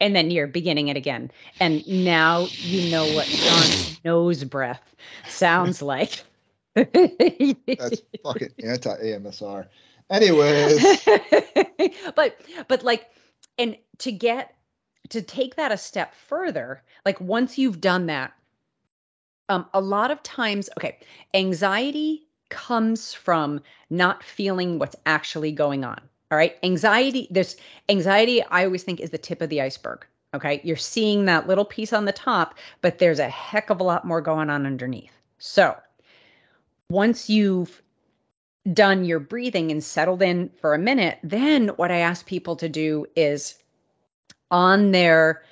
[0.00, 1.32] And then you're beginning it again.
[1.58, 4.94] And now you know what Sean's nose breath
[5.28, 6.22] sounds like.
[6.76, 9.66] That's fucking anti AMSR.
[10.08, 11.04] Anyways,
[12.14, 13.08] but but like
[13.58, 14.54] and to get
[15.08, 18.32] to take that a step further like once you've done that
[19.50, 20.98] um a lot of times okay
[21.34, 26.00] anxiety comes from not feeling what's actually going on
[26.32, 26.56] all right?
[26.62, 27.56] Anxiety there's
[27.88, 30.60] anxiety i always think is the tip of the iceberg okay?
[30.62, 34.06] You're seeing that little piece on the top but there's a heck of a lot
[34.06, 35.12] more going on underneath.
[35.38, 35.76] So
[36.88, 37.82] once you've
[38.70, 42.68] done your breathing and settled in for a minute, then what I ask people to
[42.68, 43.54] do is
[44.50, 45.42] on their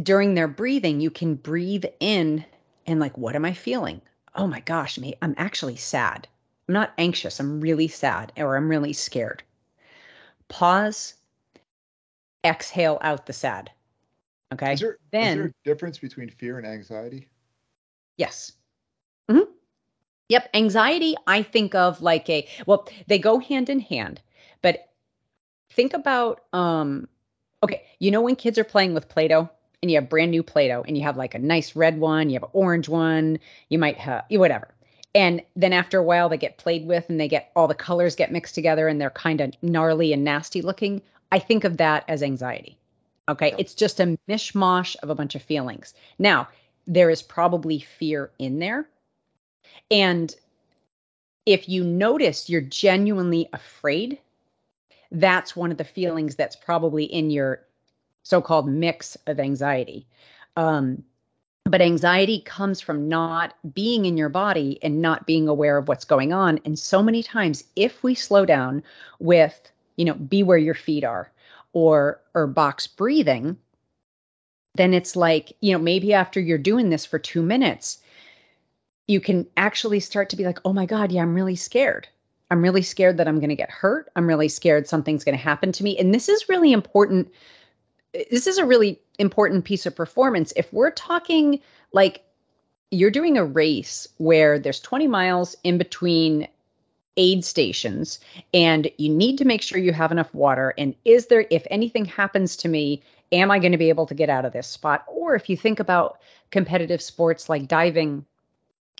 [0.00, 2.44] during their breathing, you can breathe in
[2.86, 4.00] and like, what am I feeling?
[4.34, 6.28] Oh my gosh, mate, I'm actually sad.
[6.68, 7.40] I'm not anxious.
[7.40, 9.42] I'm really sad or I'm really scared.
[10.48, 11.14] Pause,
[12.44, 13.70] exhale out the sad.
[14.52, 14.74] Okay.
[14.74, 17.28] is there, is then there a difference between fear and anxiety?
[18.16, 18.52] Yes.
[19.28, 19.40] hmm
[20.28, 20.50] Yep.
[20.54, 24.20] Anxiety, I think of like a, well, they go hand in hand,
[24.62, 24.88] but
[25.72, 27.08] think about, um,
[27.62, 29.50] okay, you know, when kids are playing with Play Doh
[29.84, 32.30] and you have brand new Play Doh and you have like a nice red one,
[32.30, 34.74] you have an orange one, you might have, whatever.
[35.14, 38.16] And then after a while, they get played with and they get all the colors
[38.16, 41.02] get mixed together and they're kind of gnarly and nasty looking.
[41.30, 42.78] I think of that as anxiety.
[43.28, 43.54] Okay.
[43.58, 45.92] It's just a mishmash of a bunch of feelings.
[46.18, 46.48] Now,
[46.86, 48.88] there is probably fear in there.
[49.90, 50.34] And
[51.44, 54.16] if you notice you're genuinely afraid,
[55.12, 57.60] that's one of the feelings that's probably in your
[58.24, 60.08] so called mix of anxiety.
[60.56, 61.04] Um,
[61.64, 66.04] but anxiety comes from not being in your body and not being aware of what's
[66.04, 66.60] going on.
[66.64, 68.82] And so many times, if we slow down
[69.18, 69.58] with,
[69.96, 71.30] you know, be where your feet are
[71.72, 73.56] or or box breathing,
[74.74, 77.98] then it's like, you know, maybe after you're doing this for two minutes,
[79.06, 82.08] you can actually start to be like, oh my God, yeah, I'm really scared.
[82.50, 84.10] I'm really scared that I'm going to get hurt.
[84.14, 85.98] I'm really scared something's going to happen to me.
[85.98, 87.32] And this is really important.
[88.30, 90.52] This is a really important piece of performance.
[90.56, 91.60] If we're talking
[91.92, 92.24] like
[92.90, 96.48] you're doing a race where there's 20 miles in between
[97.16, 98.18] aid stations
[98.52, 102.04] and you need to make sure you have enough water and is there if anything
[102.04, 103.00] happens to me
[103.30, 105.56] am i going to be able to get out of this spot or if you
[105.56, 106.18] think about
[106.50, 108.24] competitive sports like diving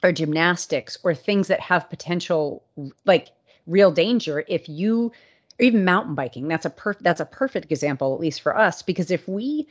[0.04, 2.62] or gymnastics or things that have potential
[3.04, 3.30] like
[3.66, 5.10] real danger if you
[5.58, 8.82] or even mountain biking that's a perfect that's a perfect example at least for us
[8.82, 9.66] because if we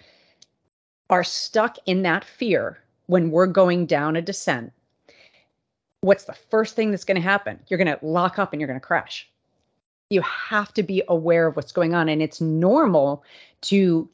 [1.10, 4.72] are stuck in that fear when we're going down a descent,
[6.02, 7.60] what's the first thing that's going to happen?
[7.68, 9.30] You're going to lock up and you're going to crash.
[10.10, 12.10] You have to be aware of what's going on.
[12.10, 13.24] And it's normal
[13.62, 14.10] to,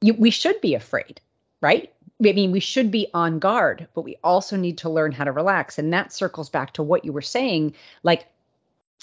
[0.00, 1.20] you, we should be afraid,
[1.60, 1.92] right?
[2.24, 5.32] I mean, we should be on guard, but we also need to learn how to
[5.32, 5.78] relax.
[5.78, 7.74] And that circles back to what you were saying.
[8.02, 8.26] Like,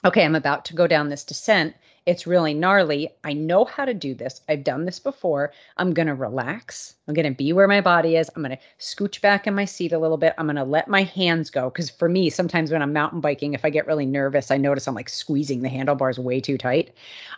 [0.03, 1.75] okay, I'm about to go down this descent.
[2.05, 3.09] It's really gnarly.
[3.23, 4.41] I know how to do this.
[4.49, 5.53] I've done this before.
[5.77, 6.95] I'm going to relax.
[7.07, 8.29] I'm going to be where my body is.
[8.35, 10.33] I'm going to scooch back in my seat a little bit.
[10.37, 11.69] I'm going to let my hands go.
[11.69, 14.87] Because for me, sometimes when I'm mountain biking, if I get really nervous, I notice
[14.87, 16.93] I'm like squeezing the handlebars way too tight.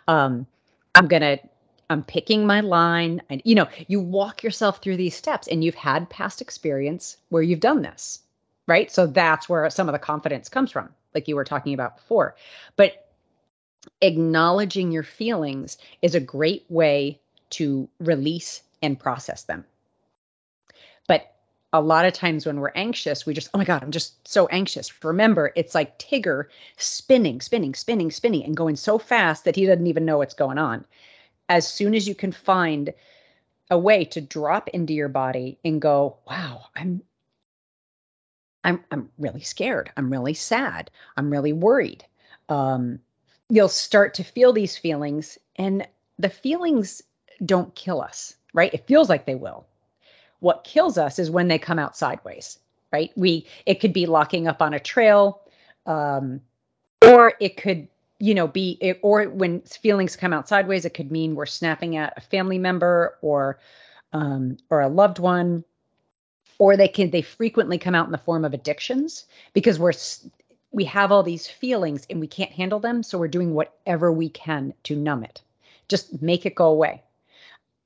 [0.08, 0.46] Um,
[0.94, 1.38] I'm going to
[1.88, 3.22] I'm picking my line.
[3.30, 7.42] And you know, you walk yourself through these steps and you've had past experience where
[7.42, 8.20] you've done this,
[8.66, 8.90] right?
[8.90, 12.36] So that's where some of the confidence comes from, like you were talking about before.
[12.76, 13.05] But
[14.00, 17.20] acknowledging your feelings is a great way
[17.50, 19.64] to release and process them.
[21.08, 21.32] But
[21.72, 24.46] a lot of times when we're anxious, we just, oh my God, I'm just so
[24.46, 25.04] anxious.
[25.04, 29.86] Remember, it's like Tigger spinning, spinning, spinning, spinning, and going so fast that he doesn't
[29.86, 30.84] even know what's going on.
[31.48, 32.92] As soon as you can find
[33.70, 37.02] a way to drop into your body and go, wow, I'm
[38.62, 39.92] I'm I'm really scared.
[39.96, 40.90] I'm really sad.
[41.16, 42.04] I'm really worried.
[42.48, 43.00] Um,
[43.48, 45.86] you'll start to feel these feelings and
[46.18, 47.02] the feelings
[47.44, 48.72] don't kill us, right?
[48.72, 49.66] It feels like they will.
[50.40, 52.58] What kills us is when they come out sideways,
[52.92, 53.10] right?
[53.16, 55.40] We it could be locking up on a trail
[55.86, 56.40] um
[57.02, 57.88] or it could
[58.18, 61.96] you know be it, or when feelings come out sideways it could mean we're snapping
[61.96, 63.58] at a family member or
[64.12, 65.64] um or a loved one
[66.58, 69.92] or they can they frequently come out in the form of addictions because we're
[70.72, 73.02] we have all these feelings and we can't handle them.
[73.02, 75.40] So we're doing whatever we can to numb it.
[75.88, 77.02] Just make it go away.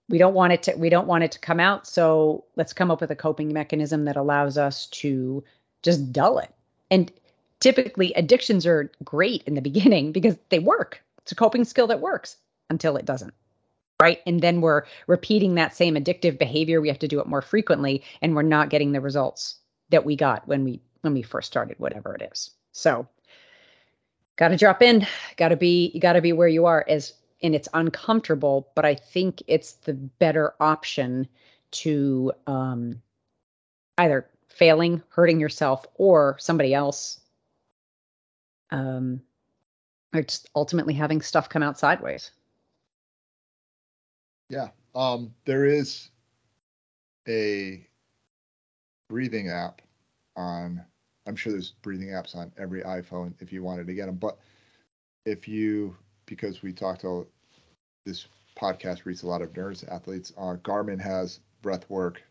[0.08, 1.86] We don't want it to we don't want it to come out.
[1.86, 5.44] So let's come up with a coping mechanism that allows us to
[5.82, 6.52] just dull it.
[6.90, 7.12] And
[7.60, 11.02] typically addictions are great in the beginning because they work.
[11.22, 12.36] It's a coping skill that works
[12.70, 13.34] until it doesn't.
[14.00, 14.20] Right.
[14.26, 16.80] And then we're repeating that same addictive behavior.
[16.80, 19.56] We have to do it more frequently and we're not getting the results
[19.90, 22.50] that we got when we when we first started, whatever it is.
[22.72, 23.08] So
[24.36, 25.06] got to drop in,
[25.36, 28.84] got to be you got to be where you are as and it's uncomfortable, but
[28.84, 31.28] I think it's the better option
[31.70, 33.00] to um,
[33.98, 37.20] either failing, hurting yourself, or somebody else,
[38.70, 39.22] um,
[40.14, 42.30] or just ultimately having stuff come out sideways.
[44.48, 46.08] Yeah, um, there is
[47.28, 47.86] a
[49.08, 49.80] breathing app
[50.36, 50.84] on
[51.26, 54.16] I'm sure there's breathing apps on every iPhone if you wanted to get them.
[54.16, 54.38] But
[55.26, 55.96] if you,
[56.26, 57.28] because we talked about
[58.04, 62.22] this podcast reaches a lot of nerds athletes, uh, Garmin has breath work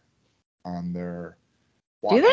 [0.65, 1.37] on their
[2.01, 2.21] watches.
[2.21, 2.27] Do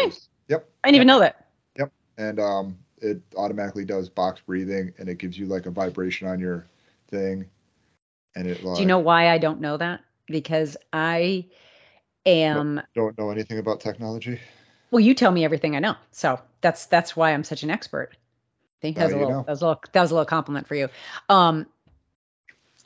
[0.48, 0.54] they?
[0.54, 0.68] Yep.
[0.84, 1.46] I didn't even know that.
[1.78, 1.92] Yep.
[2.18, 6.40] And um, it automatically does box breathing and it gives you like a vibration on
[6.40, 6.66] your
[7.10, 7.46] thing.
[8.34, 10.00] And it like, Do you know why I don't know that?
[10.26, 11.46] Because I
[12.24, 14.40] am don't know anything about technology.
[14.90, 18.10] Well, you tell me everything I know, so that's that's why I'm such an expert.
[18.12, 20.68] I think that was, a little, that was a little that was a little compliment
[20.68, 20.88] for you.
[21.28, 21.66] Um,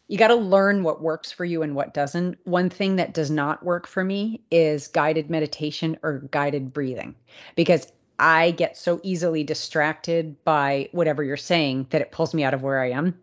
[0.08, 2.38] you got to learn what works for you and what doesn't.
[2.44, 7.14] One thing that does not work for me is guided meditation or guided breathing
[7.54, 7.86] because
[8.18, 12.62] I get so easily distracted by whatever you're saying that it pulls me out of
[12.62, 13.20] where I am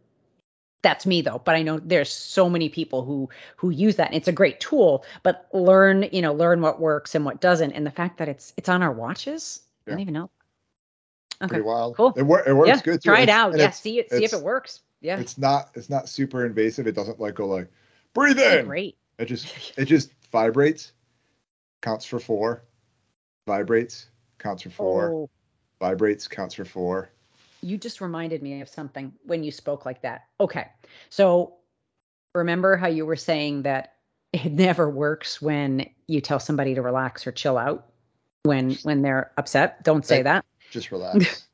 [0.82, 4.16] that's me though but i know there's so many people who who use that and
[4.16, 7.86] it's a great tool but learn you know learn what works and what doesn't and
[7.86, 9.92] the fact that it's it's on our watches yeah.
[9.92, 10.30] i don't even know.
[11.42, 11.96] Okay Pretty wild.
[11.96, 12.14] cool.
[12.18, 13.10] It, wor- it works yeah, good too.
[13.10, 13.56] try it out.
[13.58, 14.82] yeah see it see if it works.
[15.02, 15.20] Yeah.
[15.20, 16.88] it's not it's not super invasive.
[16.88, 17.70] It doesn't like go like
[18.14, 18.66] breathe in.
[18.66, 18.98] great.
[19.20, 20.94] It just it just vibrates
[21.82, 22.64] counts for four.
[23.46, 24.08] Vibrates
[24.40, 25.12] counts for four.
[25.12, 25.30] Oh.
[25.80, 27.12] vibrates counts for four
[27.62, 30.26] you just reminded me of something when you spoke like that.
[30.39, 30.68] Okay.
[31.10, 31.55] So
[32.34, 33.93] remember how you were saying that
[34.34, 37.88] it never works when you tell somebody to relax or chill out
[38.43, 39.84] when when they're upset.
[39.84, 40.45] Don't say that.
[40.72, 41.47] Just relax.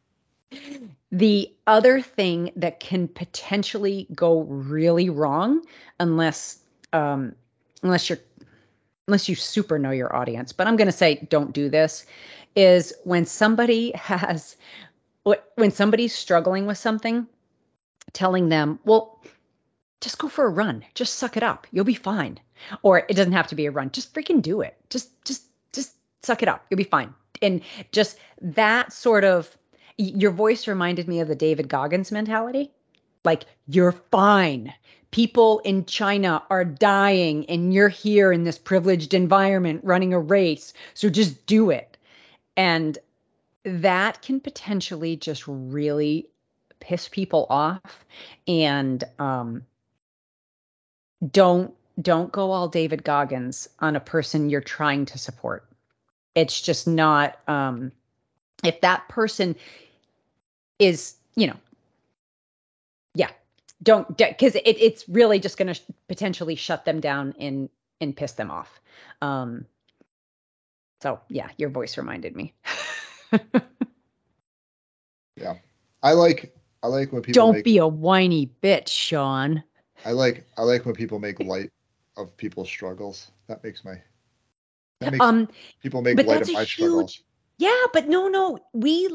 [1.12, 5.64] the other thing that can potentially go really wrong
[6.00, 6.60] unless
[6.92, 7.36] um
[7.82, 8.20] unless you're
[9.08, 12.06] unless you super know your audience, but I'm going to say don't do this
[12.56, 14.56] is when somebody has
[15.24, 17.28] when somebody's struggling with something,
[18.12, 19.22] telling them, well,
[20.02, 20.84] just go for a run.
[20.96, 21.66] Just suck it up.
[21.72, 22.40] You'll be fine.
[22.82, 23.92] Or it doesn't have to be a run.
[23.92, 24.76] Just freaking do it.
[24.90, 26.66] Just just just suck it up.
[26.70, 27.14] You'll be fine.
[27.42, 27.62] And
[27.92, 29.50] just that sort of
[29.98, 32.72] your voice reminded me of the David Goggins mentality.
[33.24, 34.74] Like you're fine.
[35.14, 40.74] people in China are dying and you're here in this privileged environment running a race.
[40.96, 41.98] So just do it.
[42.58, 42.98] And
[43.64, 46.28] that can potentially just really
[46.80, 48.06] piss people off
[48.48, 49.66] and um,
[51.32, 55.66] don't don't go all David Goggins on a person you're trying to support.
[56.36, 57.92] It's just not um,
[58.64, 59.56] if that person
[60.80, 61.58] is, you know,
[63.14, 63.30] yeah,
[63.82, 67.70] don't because it, it's really just going to sh- potentially shut them down and
[68.02, 68.82] and piss them off.
[69.22, 69.66] Um,
[71.02, 72.54] so yeah, your voice reminded me.
[75.36, 75.56] yeah,
[76.02, 79.64] I like I like when people don't make, be a whiny bitch, Sean.
[80.06, 81.72] I like I like when people make light
[82.18, 83.32] of people's struggles.
[83.48, 83.96] That makes my
[85.00, 85.50] that makes Um,
[85.82, 87.24] people make light of my struggles.
[87.58, 89.10] yeah, but no, no, we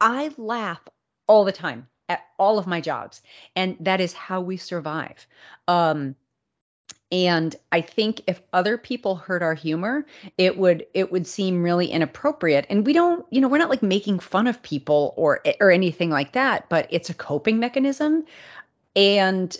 [0.00, 0.80] I laugh
[1.26, 3.22] all the time at all of my jobs,
[3.56, 5.26] and that is how we survive.
[5.68, 6.16] Um,
[7.12, 10.06] and I think if other people heard our humor,
[10.38, 12.66] it would it would seem really inappropriate.
[12.70, 16.10] And we don't, you know, we're not like making fun of people or or anything
[16.10, 18.24] like that, but it's a coping mechanism.
[18.96, 19.56] And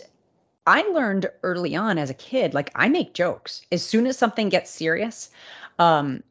[0.67, 3.65] I learned early on as a kid, like I make jokes.
[3.71, 5.29] As soon as something gets serious,
[5.77, 6.23] um,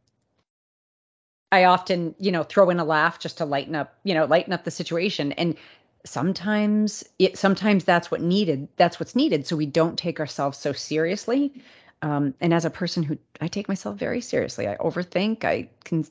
[1.52, 4.52] I often, you know, throw in a laugh just to lighten up, you know, lighten
[4.52, 5.32] up the situation.
[5.32, 5.56] And
[6.04, 8.68] sometimes it sometimes that's what needed.
[8.76, 9.46] That's what's needed.
[9.46, 11.62] So we don't take ourselves so seriously.
[12.02, 15.44] Um, and as a person who I take myself very seriously, I overthink.
[15.44, 16.06] I can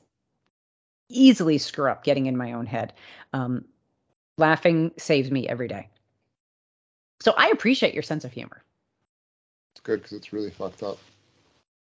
[1.08, 2.92] easily screw up getting in my own head.
[3.32, 3.66] Um,
[4.36, 5.88] laughing saves me every day.
[7.20, 8.62] So I appreciate your sense of humor.
[9.74, 10.98] It's good because it's really fucked up.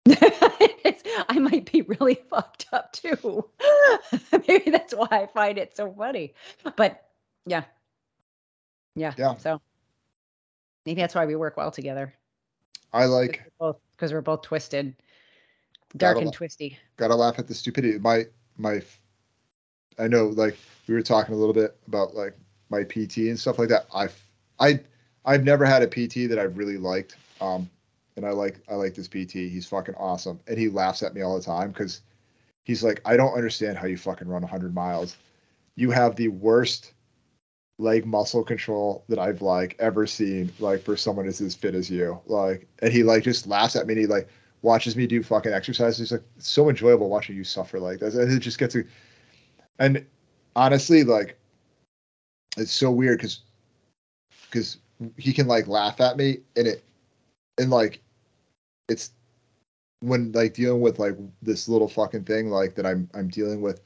[0.09, 3.49] I might be really fucked up too.
[4.49, 6.35] Maybe that's why I find it so funny.
[6.77, 7.07] But
[7.47, 7.65] yeah.
[8.95, 9.15] Yeah.
[9.17, 9.37] Yeah.
[9.37, 9.61] So
[10.87, 12.13] maybe that's why we work well together.
[12.93, 14.95] I like Both because we're both twisted.
[15.97, 16.79] Dark and lo- twisty.
[16.97, 17.99] gotta laugh at the stupidity.
[17.99, 18.25] My
[18.57, 18.83] my,
[19.99, 22.35] I know like we were talking a little bit about like
[22.71, 23.87] my PT and stuff like that.
[23.95, 24.19] I've
[24.59, 24.81] I
[25.25, 27.17] I've never had a PT that I've really liked.
[27.41, 27.69] Um,
[28.17, 29.33] and I like I like this PT.
[29.33, 32.03] He's fucking awesome, and he laughs at me all the time because
[32.65, 35.17] he's like, I don't understand how you fucking run 100 miles.
[35.77, 36.93] You have the worst
[37.83, 40.53] leg muscle control that I've like ever seen.
[40.59, 43.87] Like for someone that's as fit as you, like, and he like just laughs at
[43.87, 43.95] me.
[43.95, 44.29] and he like
[44.63, 45.99] watches me do fucking exercises.
[45.99, 48.15] He's like, so enjoyable watching you suffer like that.
[48.15, 48.87] And it just gets to,
[49.79, 50.07] and
[50.55, 51.37] honestly, like,
[52.57, 53.41] it's so weird because,
[54.49, 54.79] because
[55.17, 56.85] he can like laugh at me and it,
[57.59, 58.01] and like,
[58.89, 59.11] it's
[60.01, 63.81] when like dealing with like this little fucking thing like that I'm I'm dealing with.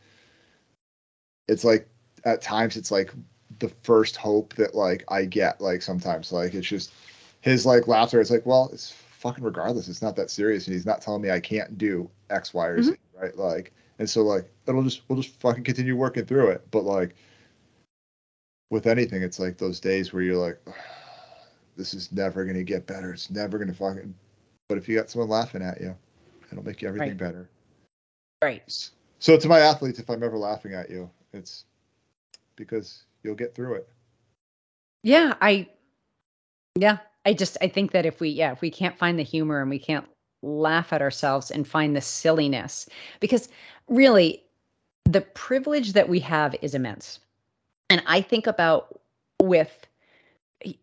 [1.49, 1.89] It's like
[2.25, 3.13] at times it's like
[3.59, 6.93] the first hope that like I get like sometimes like it's just
[7.41, 8.21] his like laughter.
[8.21, 9.89] It's like well it's fucking regardless.
[9.89, 12.83] It's not that serious, and he's not telling me I can't do X, Y, or
[12.83, 13.23] Z, mm-hmm.
[13.23, 13.37] right?
[13.37, 16.67] Like, and so like it'll just we'll just fucking continue working through it.
[16.71, 17.15] But like
[18.71, 20.59] with anything, it's like those days where you're like,
[21.77, 23.13] this is never gonna get better.
[23.13, 24.15] It's never gonna fucking.
[24.69, 25.97] But if you got someone laughing at you,
[26.51, 27.19] it'll make you everything Right.
[27.19, 27.49] better.
[28.43, 28.91] Right.
[29.19, 31.65] So to my athletes, if I'm ever laughing at you, it's
[32.57, 33.89] because you'll get through it.
[35.03, 35.69] Yeah, I
[36.79, 39.61] yeah, I just I think that if we yeah, if we can't find the humor
[39.61, 40.07] and we can't
[40.43, 42.89] laugh at ourselves and find the silliness
[43.21, 43.49] because
[43.89, 44.43] really
[45.05, 47.21] the privilege that we have is immense.
[47.91, 49.01] And I think about
[49.43, 49.87] with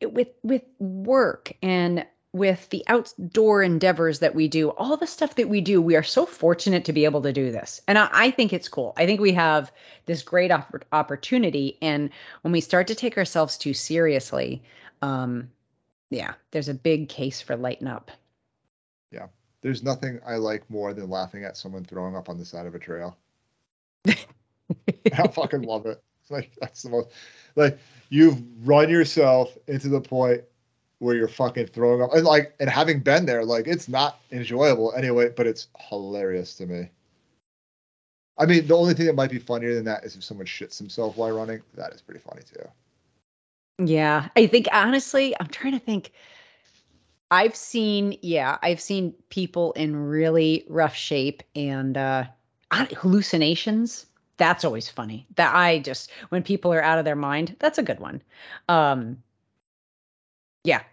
[0.01, 5.47] with with work and with the outdoor endeavors that we do, all the stuff that
[5.47, 7.79] we do, we are so fortunate to be able to do this.
[7.88, 8.93] And I, I think it's cool.
[8.97, 9.71] I think we have
[10.07, 11.77] this great oppor- opportunity.
[11.81, 12.09] And
[12.41, 14.63] when we start to take ourselves too seriously,
[15.03, 15.51] um,
[16.09, 18.09] yeah, there's a big case for lighten up.
[19.11, 19.27] Yeah.
[19.61, 22.73] There's nothing I like more than laughing at someone throwing up on the side of
[22.73, 23.15] a trail.
[24.07, 26.03] I fucking love it.
[26.21, 27.09] It's like that's the most
[27.55, 27.77] like
[28.09, 30.43] you've run yourself into the point
[31.04, 34.93] where you're fucking throwing up and like and having been there, like it's not enjoyable
[34.93, 36.89] anyway, but it's hilarious to me.
[38.38, 40.78] I mean, the only thing that might be funnier than that is if someone shits
[40.78, 41.62] himself while running.
[41.76, 42.68] That is pretty funny too.
[43.86, 46.12] Yeah, I think honestly, I'm trying to think.
[47.30, 52.26] I've seen, yeah, I've seen people in really rough shape and uh
[52.72, 54.06] hallucinations.
[54.38, 55.28] That's always funny.
[55.36, 58.22] That I just when people are out of their mind, that's a good one.
[58.70, 59.18] Um
[60.64, 60.84] yeah.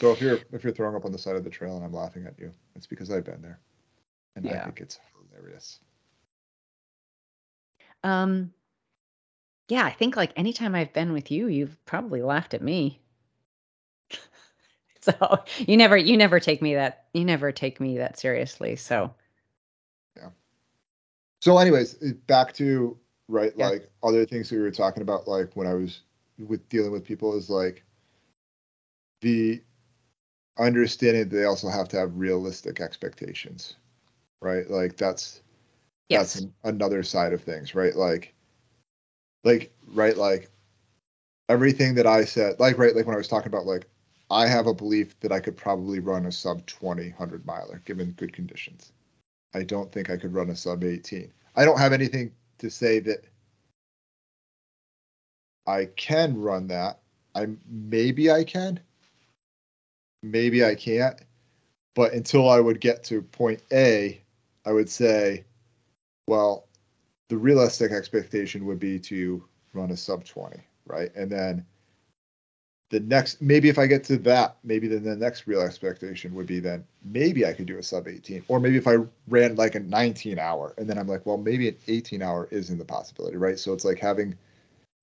[0.00, 1.92] So if you're if you're throwing up on the side of the trail and I'm
[1.92, 3.60] laughing at you, it's because I've been there,
[4.36, 4.98] and I think it's
[5.30, 5.80] hilarious.
[8.02, 8.52] um
[9.70, 13.00] yeah, I think like anytime I've been with you, you've probably laughed at me.
[15.00, 18.76] so you never you never take me that you never take me that seriously.
[18.76, 19.14] So
[20.16, 20.30] yeah.
[21.40, 21.94] So, anyways,
[22.26, 23.70] back to right, Yeah.
[23.70, 26.02] like other things we were talking about, like when I was
[26.46, 27.84] with dealing with people, is like
[29.20, 29.62] the
[30.58, 33.76] understanding that they also have to have realistic expectations,
[34.40, 34.68] right?
[34.70, 35.42] Like that's
[36.08, 37.94] yes, that's an, another side of things, right?
[37.94, 38.34] Like,
[39.44, 40.50] like, right, like
[41.48, 43.86] everything that I said, like, right, like when I was talking about, like,
[44.30, 48.12] I have a belief that I could probably run a sub 20 100 miler given
[48.12, 48.92] good conditions.
[49.54, 51.32] I don't think I could run a sub 18.
[51.56, 53.24] I don't have anything to say that
[55.70, 56.98] I can run that.
[57.34, 58.80] I maybe I can,
[60.22, 61.20] maybe I can't.
[61.94, 64.20] But until I would get to point A,
[64.64, 65.44] I would say,
[66.26, 66.66] well,
[67.28, 70.56] the realistic expectation would be to run a sub 20,
[70.86, 71.14] right?
[71.14, 71.64] And then
[72.90, 76.46] the next, maybe if I get to that, maybe then the next real expectation would
[76.46, 78.44] be then maybe I could do a sub 18.
[78.48, 78.96] Or maybe if I
[79.28, 82.78] ran like a 19 hour and then I'm like, well, maybe an 18 hour isn't
[82.78, 83.58] the possibility, right?
[83.58, 84.36] So it's like having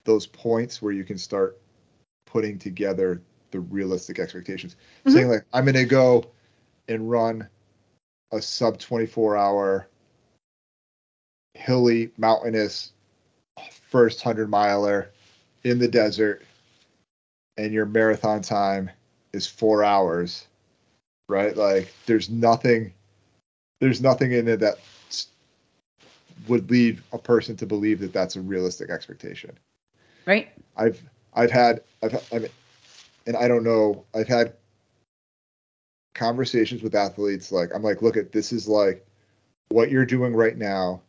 [0.07, 1.59] those points where you can start
[2.25, 4.77] putting together the realistic expectations.
[5.05, 5.11] Mhm.
[5.11, 6.25] Saying like, I'm going to go
[6.87, 7.47] and run
[8.31, 9.87] a sub 24 hour
[11.53, 12.93] hilly, mountainous
[13.89, 15.09] first 100 miler
[15.63, 16.43] in the desert,
[17.57, 18.89] and your marathon time
[19.33, 20.47] is four hours,
[21.27, 21.55] right?
[21.57, 22.93] Like, there's nothing,
[23.81, 24.77] there's nothing in it that
[26.47, 29.57] would lead a person to believe that that's a realistic expectation.
[30.27, 30.49] Right?
[30.75, 31.01] I've
[31.33, 32.49] I've had I've I mean,
[33.25, 34.05] and I don't know.
[34.13, 34.53] I've had
[36.13, 37.51] conversations with athletes.
[37.51, 39.05] Like I'm like, look at this is like
[39.69, 41.01] what you're doing right now.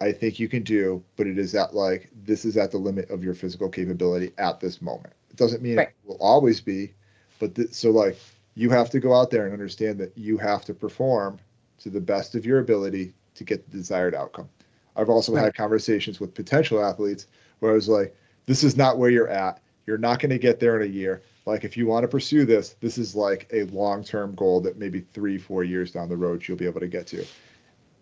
[0.00, 3.10] I think you can do, but it is at like this is at the limit
[3.10, 5.14] of your physical capability at this moment.
[5.30, 5.88] It doesn't mean Right.
[5.88, 6.92] it will always be,
[7.38, 8.18] but th- so like
[8.54, 11.38] you have to go out there and understand that you have to perform
[11.78, 14.48] to the best of your ability to get the desired outcome.
[14.96, 15.44] I've also Right.
[15.44, 17.26] had conversations with potential athletes
[17.64, 19.62] where I was like, this is not where you're at.
[19.86, 21.22] You're not going to get there in a year.
[21.46, 24.76] Like, if you want to pursue this, this is like a long term goal that
[24.76, 27.24] maybe three, four years down the road you'll be able to get to.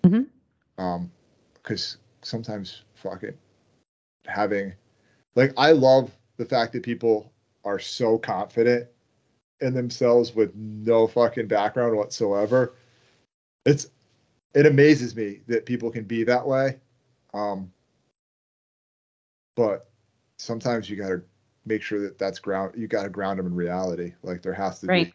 [0.03, 0.27] Mhm.
[0.79, 1.13] Um,
[1.55, 3.35] because sometimes fucking
[4.27, 4.73] having,
[5.37, 7.33] like, I love the fact that people
[7.65, 8.89] are so confident
[9.61, 12.75] in themselves with no fucking background whatsoever.
[13.65, 13.87] It's,
[14.55, 16.81] it amazes me that people can be that way.
[17.33, 17.73] Um,
[19.55, 19.91] but
[20.37, 21.23] sometimes you got to
[21.65, 24.81] make sure that that's ground you got to ground them in reality like there has
[24.81, 25.07] to Right.
[25.07, 25.15] be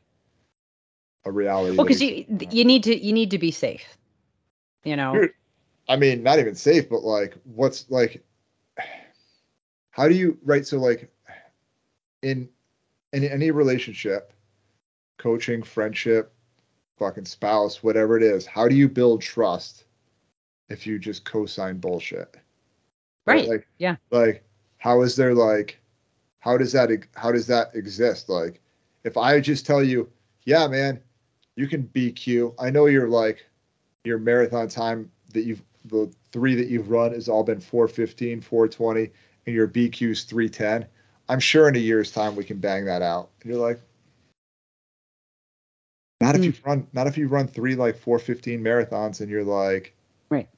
[1.25, 3.97] a reality Well, because you you need to you need to be safe.
[4.83, 5.13] You know.
[5.13, 5.29] You're-
[5.89, 8.21] i mean not even safe but like what's like
[9.91, 11.09] how do you right so like
[12.21, 12.49] in
[13.13, 14.33] in any relationship
[15.17, 16.33] coaching friendship
[16.97, 19.85] fucking spouse whatever it is how do you build trust
[20.69, 22.35] if you just co-sign bullshit
[23.28, 23.47] Right.
[23.47, 23.95] like Yeah.
[24.11, 24.43] like
[24.78, 25.80] how is there like
[26.39, 28.61] how does that how does that exist like
[29.03, 30.09] if i just tell you
[30.45, 30.99] yeah man
[31.55, 33.45] you can bq i know you're like
[34.03, 39.09] your marathon time that you've the three that you've run has all been 415 420
[39.45, 40.86] and your bq's 310
[41.30, 43.80] i'm sure in a year's time we can bang that out and you're like
[46.21, 46.45] not if Hmm.
[46.45, 49.93] you run not if you run three like 415 marathons and you're like
[50.30, 50.49] Right.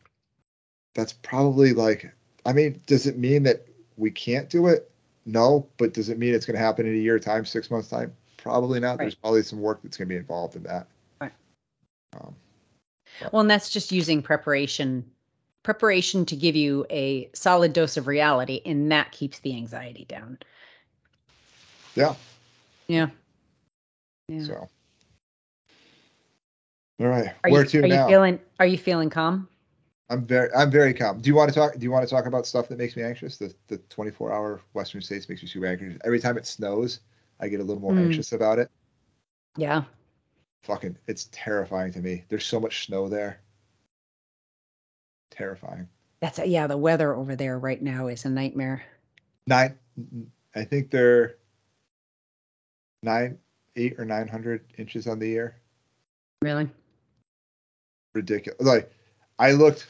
[0.95, 2.11] that's probably like
[2.45, 3.65] i mean does it mean that
[3.97, 4.89] we can't do it
[5.25, 7.89] no but does it mean it's going to happen in a year time six months
[7.89, 10.87] time probably not there's probably some work that's going to be involved in that
[11.19, 11.33] Right.
[12.13, 12.35] um,
[13.31, 15.11] Well, and that's just using preparation
[15.63, 20.39] preparation to give you a solid dose of reality, and that keeps the anxiety down.
[21.95, 22.15] yeah
[22.87, 23.09] Yeah.
[24.29, 24.43] Yeah.
[24.45, 24.69] so
[27.01, 29.47] all right Are where you, to are now you feeling are you feeling calm?
[30.09, 32.25] I'm very i'm very calm do you want to talk do you want to talk
[32.25, 35.65] about stuff that makes me anxious the the 24 hour western states makes me super
[35.67, 37.01] anxious every time it snows
[37.39, 38.01] i get a little more Hmm.
[38.01, 38.69] anxious about it
[39.57, 39.83] Yeah.
[40.63, 43.39] fucking it's terrifying to me there's so much snow there
[45.31, 45.87] terrifying
[46.21, 48.83] That's yeah, the weather over there right now is a nightmare.
[49.47, 49.77] nine
[50.55, 51.35] i think they're
[53.03, 53.37] nine
[53.75, 55.55] eight or nine hundred inches on the year
[56.41, 56.67] Really?
[58.13, 58.91] ridiculous like
[59.37, 59.87] i looked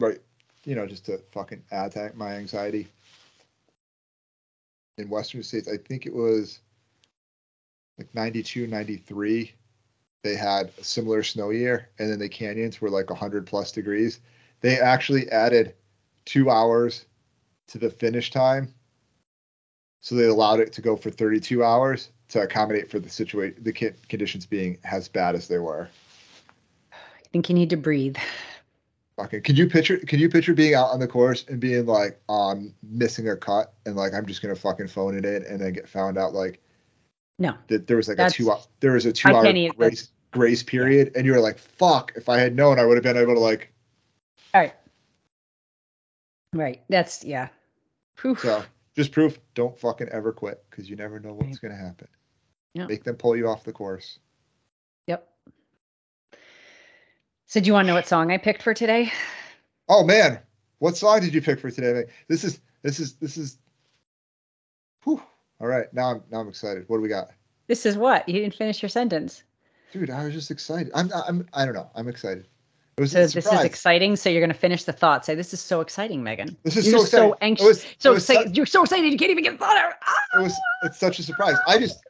[0.00, 0.18] right
[0.64, 2.86] you know just to fucking attack my anxiety
[4.98, 6.60] in western states i think it was
[7.98, 9.52] like 92 93
[10.22, 14.20] they had a similar snow year and then the canyons were like 100 plus degrees
[14.60, 15.74] they actually added
[16.24, 17.04] two hours
[17.68, 18.72] to the finish time
[20.06, 23.72] so they allowed it to go for 32 hours to accommodate for the situation, the
[24.08, 25.88] conditions being as bad as they were.
[26.92, 28.16] I think you need to breathe.
[29.16, 29.96] Fucking, could you picture?
[29.96, 33.36] Could you picture being out on the course and being like, oh, "I'm missing a
[33.36, 36.34] cut and like I'm just gonna fucking phone it in and then get found out
[36.34, 36.60] like,
[37.38, 41.12] no, that there was like a two there was a two hour grace grace period
[41.16, 43.40] and you were like, fuck, if I had known, I would have been able to
[43.40, 43.72] like.
[44.52, 44.74] All right.
[46.52, 46.82] Right.
[46.90, 47.48] That's yeah.
[48.16, 48.40] Proof.
[48.40, 48.64] So
[48.94, 49.38] just proof.
[49.54, 51.70] Don't fucking ever quit because you never know what's right.
[51.70, 52.08] gonna happen.
[52.74, 52.86] Yeah.
[52.86, 54.18] Make them pull you off the course.
[55.06, 55.26] Yep.
[57.46, 59.12] So do you want to know what song I picked for today?
[59.88, 60.40] Oh man,
[60.78, 62.10] what song did you pick for today?
[62.26, 63.58] This is this is this is.
[65.04, 65.22] Whew.
[65.60, 66.84] All right, now I'm now I'm excited.
[66.88, 67.30] What do we got?
[67.68, 69.44] This is what you didn't finish your sentence.
[69.92, 70.90] Dude, I was just excited.
[70.92, 71.88] I'm I'm I don't know.
[71.94, 72.48] I'm excited.
[72.96, 74.16] It was so this is exciting.
[74.16, 75.24] So you're going to finish the thought.
[75.24, 77.28] Say, "This is so exciting, Meghan." This is you're so exciting.
[77.30, 77.66] so anxious.
[77.66, 78.48] Was, so excited.
[78.48, 79.12] Su- you're so excited.
[79.12, 79.92] You can't even get the thought out.
[80.02, 80.40] Ah!
[80.40, 80.54] It was.
[80.82, 81.56] It's such a surprise.
[81.68, 82.02] I just.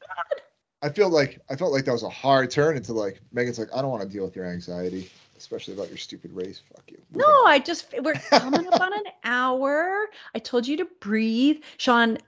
[0.82, 3.68] I feel like I felt like that was a hard turn into like Meghan's like
[3.74, 6.60] I don't want to deal with your anxiety especially about your stupid race.
[6.74, 6.98] Fuck you.
[7.14, 7.44] No.
[7.46, 10.06] I just we're coming up on an hour.
[10.34, 12.18] I told you to breathe, Sean.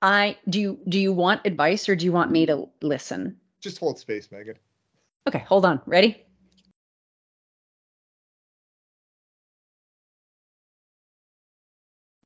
[0.00, 3.36] I do you do you want advice or do you want me to listen?
[3.60, 4.56] Just hold space, Meghan.
[5.28, 5.80] Okay, hold on.
[5.86, 6.24] Ready?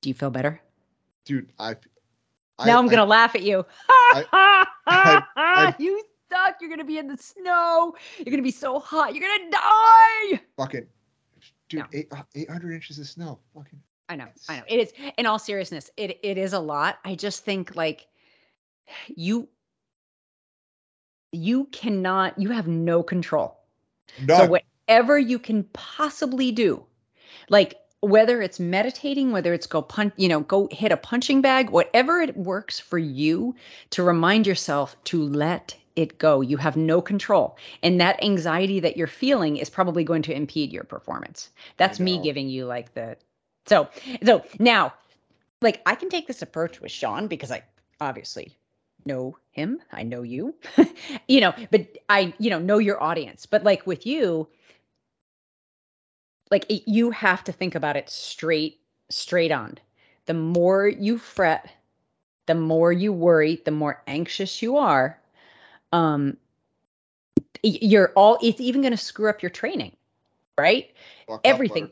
[0.00, 0.60] Do you feel better?
[1.24, 1.76] Dude, I.
[2.58, 3.66] I now I'm I, gonna laugh at you.
[4.00, 6.56] I, you stuck.
[6.60, 7.94] You're gonna be in the snow.
[8.18, 9.14] You're gonna be so hot.
[9.14, 10.40] You're gonna die.
[10.56, 10.86] Fucking,
[11.68, 11.86] dude, no.
[11.92, 13.38] eight, uh, 800 inches of snow.
[13.54, 13.80] Fucking.
[14.08, 14.28] I know.
[14.48, 14.64] I know.
[14.68, 14.92] It is.
[15.18, 16.98] In all seriousness, it it is a lot.
[17.04, 18.06] I just think like
[19.08, 19.48] you
[21.32, 22.38] you cannot.
[22.38, 23.58] You have no control.
[24.24, 24.36] None.
[24.38, 26.84] So whatever you can possibly do,
[27.48, 31.70] like whether it's meditating, whether it's go punch, you know, go hit a punching bag,
[31.70, 33.56] whatever it works for you
[33.90, 36.42] to remind yourself to let it go.
[36.42, 37.57] You have no control.
[37.82, 41.51] And that anxiety that you're feeling is probably going to impede your performance.
[41.78, 43.16] That's me giving you like the
[43.66, 43.88] so
[44.24, 44.92] so now
[45.62, 47.62] like I can take this approach with Sean because I
[48.01, 48.55] obviously
[49.05, 49.80] know him.
[49.92, 50.55] I know you.
[51.28, 53.47] you know, but I, you know, know your audience.
[53.47, 54.49] But like with you,
[56.51, 59.78] like it, you have to think about it straight straight on.
[60.26, 61.70] The more you fret,
[62.47, 65.18] the more you worry, the more anxious you are,
[65.93, 66.37] um
[67.62, 69.93] you're all it's even going to screw up your training
[70.59, 70.91] right?
[71.28, 71.91] Walk everything.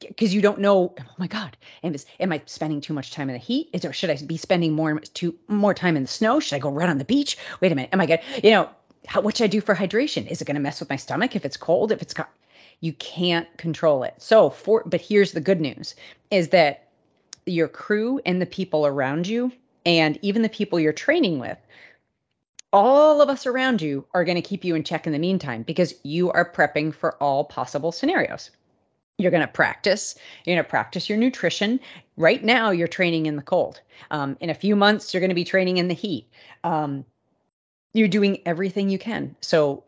[0.00, 3.34] because you don't know oh my god am, am i spending too much time in
[3.34, 3.70] the heat?
[3.72, 6.40] Is there should i be spending more too more time in the snow?
[6.40, 7.38] Should i go run on the beach?
[7.60, 8.68] Wait a minute am i good you know
[9.06, 10.26] how, what should i do for hydration?
[10.26, 12.30] Is it going to mess with my stomach if it's cold if it's got
[12.80, 14.14] you can't control it.
[14.18, 15.94] So for but here's the good news
[16.30, 16.88] is that
[17.46, 19.52] your crew and the people around you
[19.86, 21.58] and even the people you're training with
[22.74, 25.62] all of us around you are going to keep you in check in the meantime
[25.62, 28.50] because you are prepping for all possible scenarios.
[29.16, 30.16] You're going to practice.
[30.44, 31.78] You're going to practice your nutrition.
[32.16, 33.80] Right now, you're training in the cold.
[34.10, 36.28] Um, in a few months, you're going to be training in the heat.
[36.64, 37.04] Um,
[37.92, 39.36] you're doing everything you can.
[39.40, 39.84] So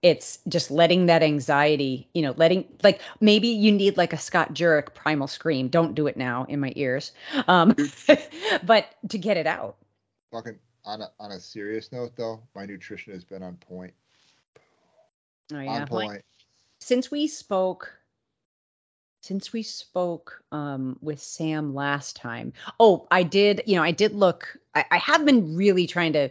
[0.00, 4.54] it's just letting that anxiety, you know, letting like maybe you need like a Scott
[4.54, 5.68] Jurek primal scream.
[5.68, 7.10] Don't do it now in my ears.
[7.48, 7.74] Um,
[8.62, 9.74] but to get it out.
[10.84, 13.94] On a, on a serious note though, my nutrition has been on point.
[15.52, 15.70] Oh yeah.
[15.70, 16.10] On point.
[16.10, 16.24] Like,
[16.80, 17.92] since we spoke
[19.20, 22.52] since we spoke um, with Sam last time.
[22.78, 26.30] Oh, I did, you know, I did look I, I have been really trying to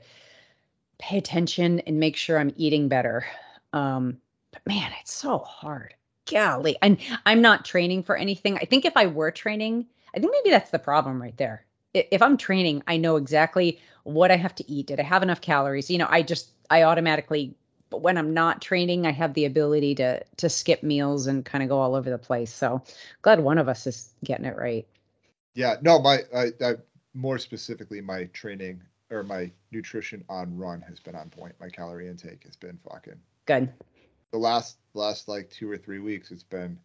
[1.00, 3.26] pay attention and make sure I'm eating better.
[3.74, 4.20] Um,
[4.52, 5.96] but man, it's so hard.
[6.30, 6.78] Golly.
[6.82, 8.58] And I'm not training for anything.
[8.58, 12.22] I think if I were training, I think maybe that's the problem right there if
[12.22, 14.88] I'm training, I know exactly what I have to eat.
[14.88, 15.90] Did I have enough calories?
[15.90, 17.56] You know, I just I automatically
[17.94, 21.64] but when I'm not training, I have the ability to to skip meals and kind
[21.64, 22.52] of go all over the place.
[22.52, 22.82] So
[23.22, 24.88] glad one of us is getting it right.
[25.54, 26.74] Yeah, no, my I, I
[27.14, 31.54] more specifically my training or my nutrition on run has been on point.
[31.60, 33.72] My calorie intake has been fucking good.
[34.32, 36.80] The last last like two or three weeks, it's been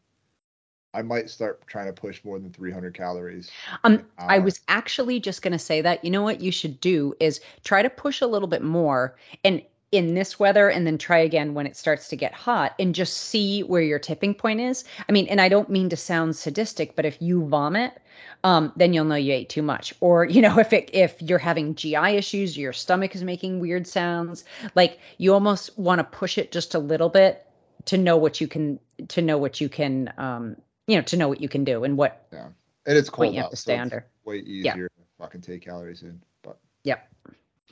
[0.95, 3.51] I might start trying to push more than 300 calories.
[3.85, 6.05] Um, I was actually just going to say that.
[6.05, 9.63] You know what you should do is try to push a little bit more and
[9.91, 13.17] in this weather and then try again when it starts to get hot and just
[13.17, 14.85] see where your tipping point is.
[15.09, 17.99] I mean, and I don't mean to sound sadistic, but if you vomit,
[18.45, 19.95] um, then you'll know you ate too much.
[20.01, 23.87] Or, you know, if it if you're having GI issues, your stomach is making weird
[23.87, 24.45] sounds,
[24.75, 27.47] like you almost want to push it just a little bit
[27.87, 28.79] to know what you can
[29.09, 30.57] to know what you can um
[30.89, 32.27] you know, to know what you can do and what.
[32.33, 32.49] Yeah,
[32.87, 33.33] and it's cold.
[33.33, 34.07] You have to stay so under.
[34.25, 34.75] Way easier yeah.
[34.75, 36.59] to fucking take calories in, but.
[36.83, 37.09] Yep.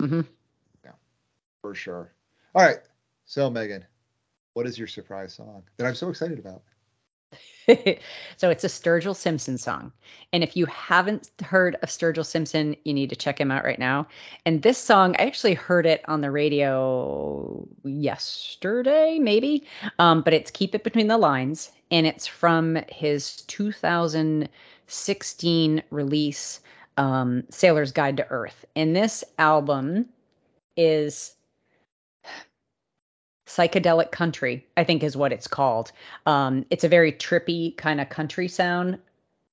[0.00, 0.20] Mm-hmm.
[0.84, 0.92] Yeah,
[1.62, 2.12] for sure.
[2.54, 2.78] All right.
[3.24, 3.82] So, Meghan,
[4.52, 6.62] what is your surprise song that I'm so excited about?
[8.36, 9.92] so it's a Sturgill Simpson song.
[10.32, 13.78] And if you haven't heard of Sturgill Simpson, you need to check him out right
[13.78, 14.06] now.
[14.44, 19.66] And this song, I actually heard it on the radio yesterday, maybe.
[19.98, 21.70] Um, but it's Keep It Between the Lines.
[21.90, 26.60] And it's from his 2016 release,
[26.96, 28.64] um, Sailor's Guide to Earth.
[28.74, 30.06] And this album
[30.76, 31.35] is
[33.46, 35.92] psychedelic country i think is what it's called.
[36.26, 38.98] Um, it's a very trippy kind of country sound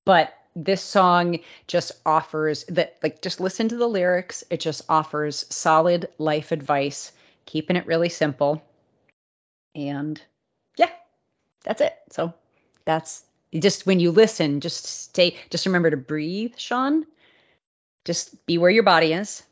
[0.05, 4.43] but this song just offers that like just listen to the lyrics.
[4.49, 7.11] It just offers solid life advice
[7.45, 8.63] keeping it really simple.
[9.75, 10.21] And
[10.77, 10.89] yeah
[11.63, 11.93] that's it.
[12.11, 12.33] So
[12.85, 17.05] that's just when you listen just stay just remember to breathe sean.
[18.05, 19.43] Just be where your body is.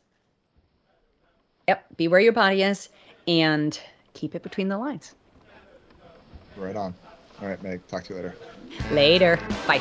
[1.66, 2.88] Yep be where your body is
[3.26, 3.78] and
[4.14, 5.14] keep it between the lines.
[6.56, 6.94] Right on.
[7.40, 7.86] All right, Meg.
[7.88, 8.34] Talk to you later.
[8.90, 9.38] Later.
[9.66, 9.80] Bye.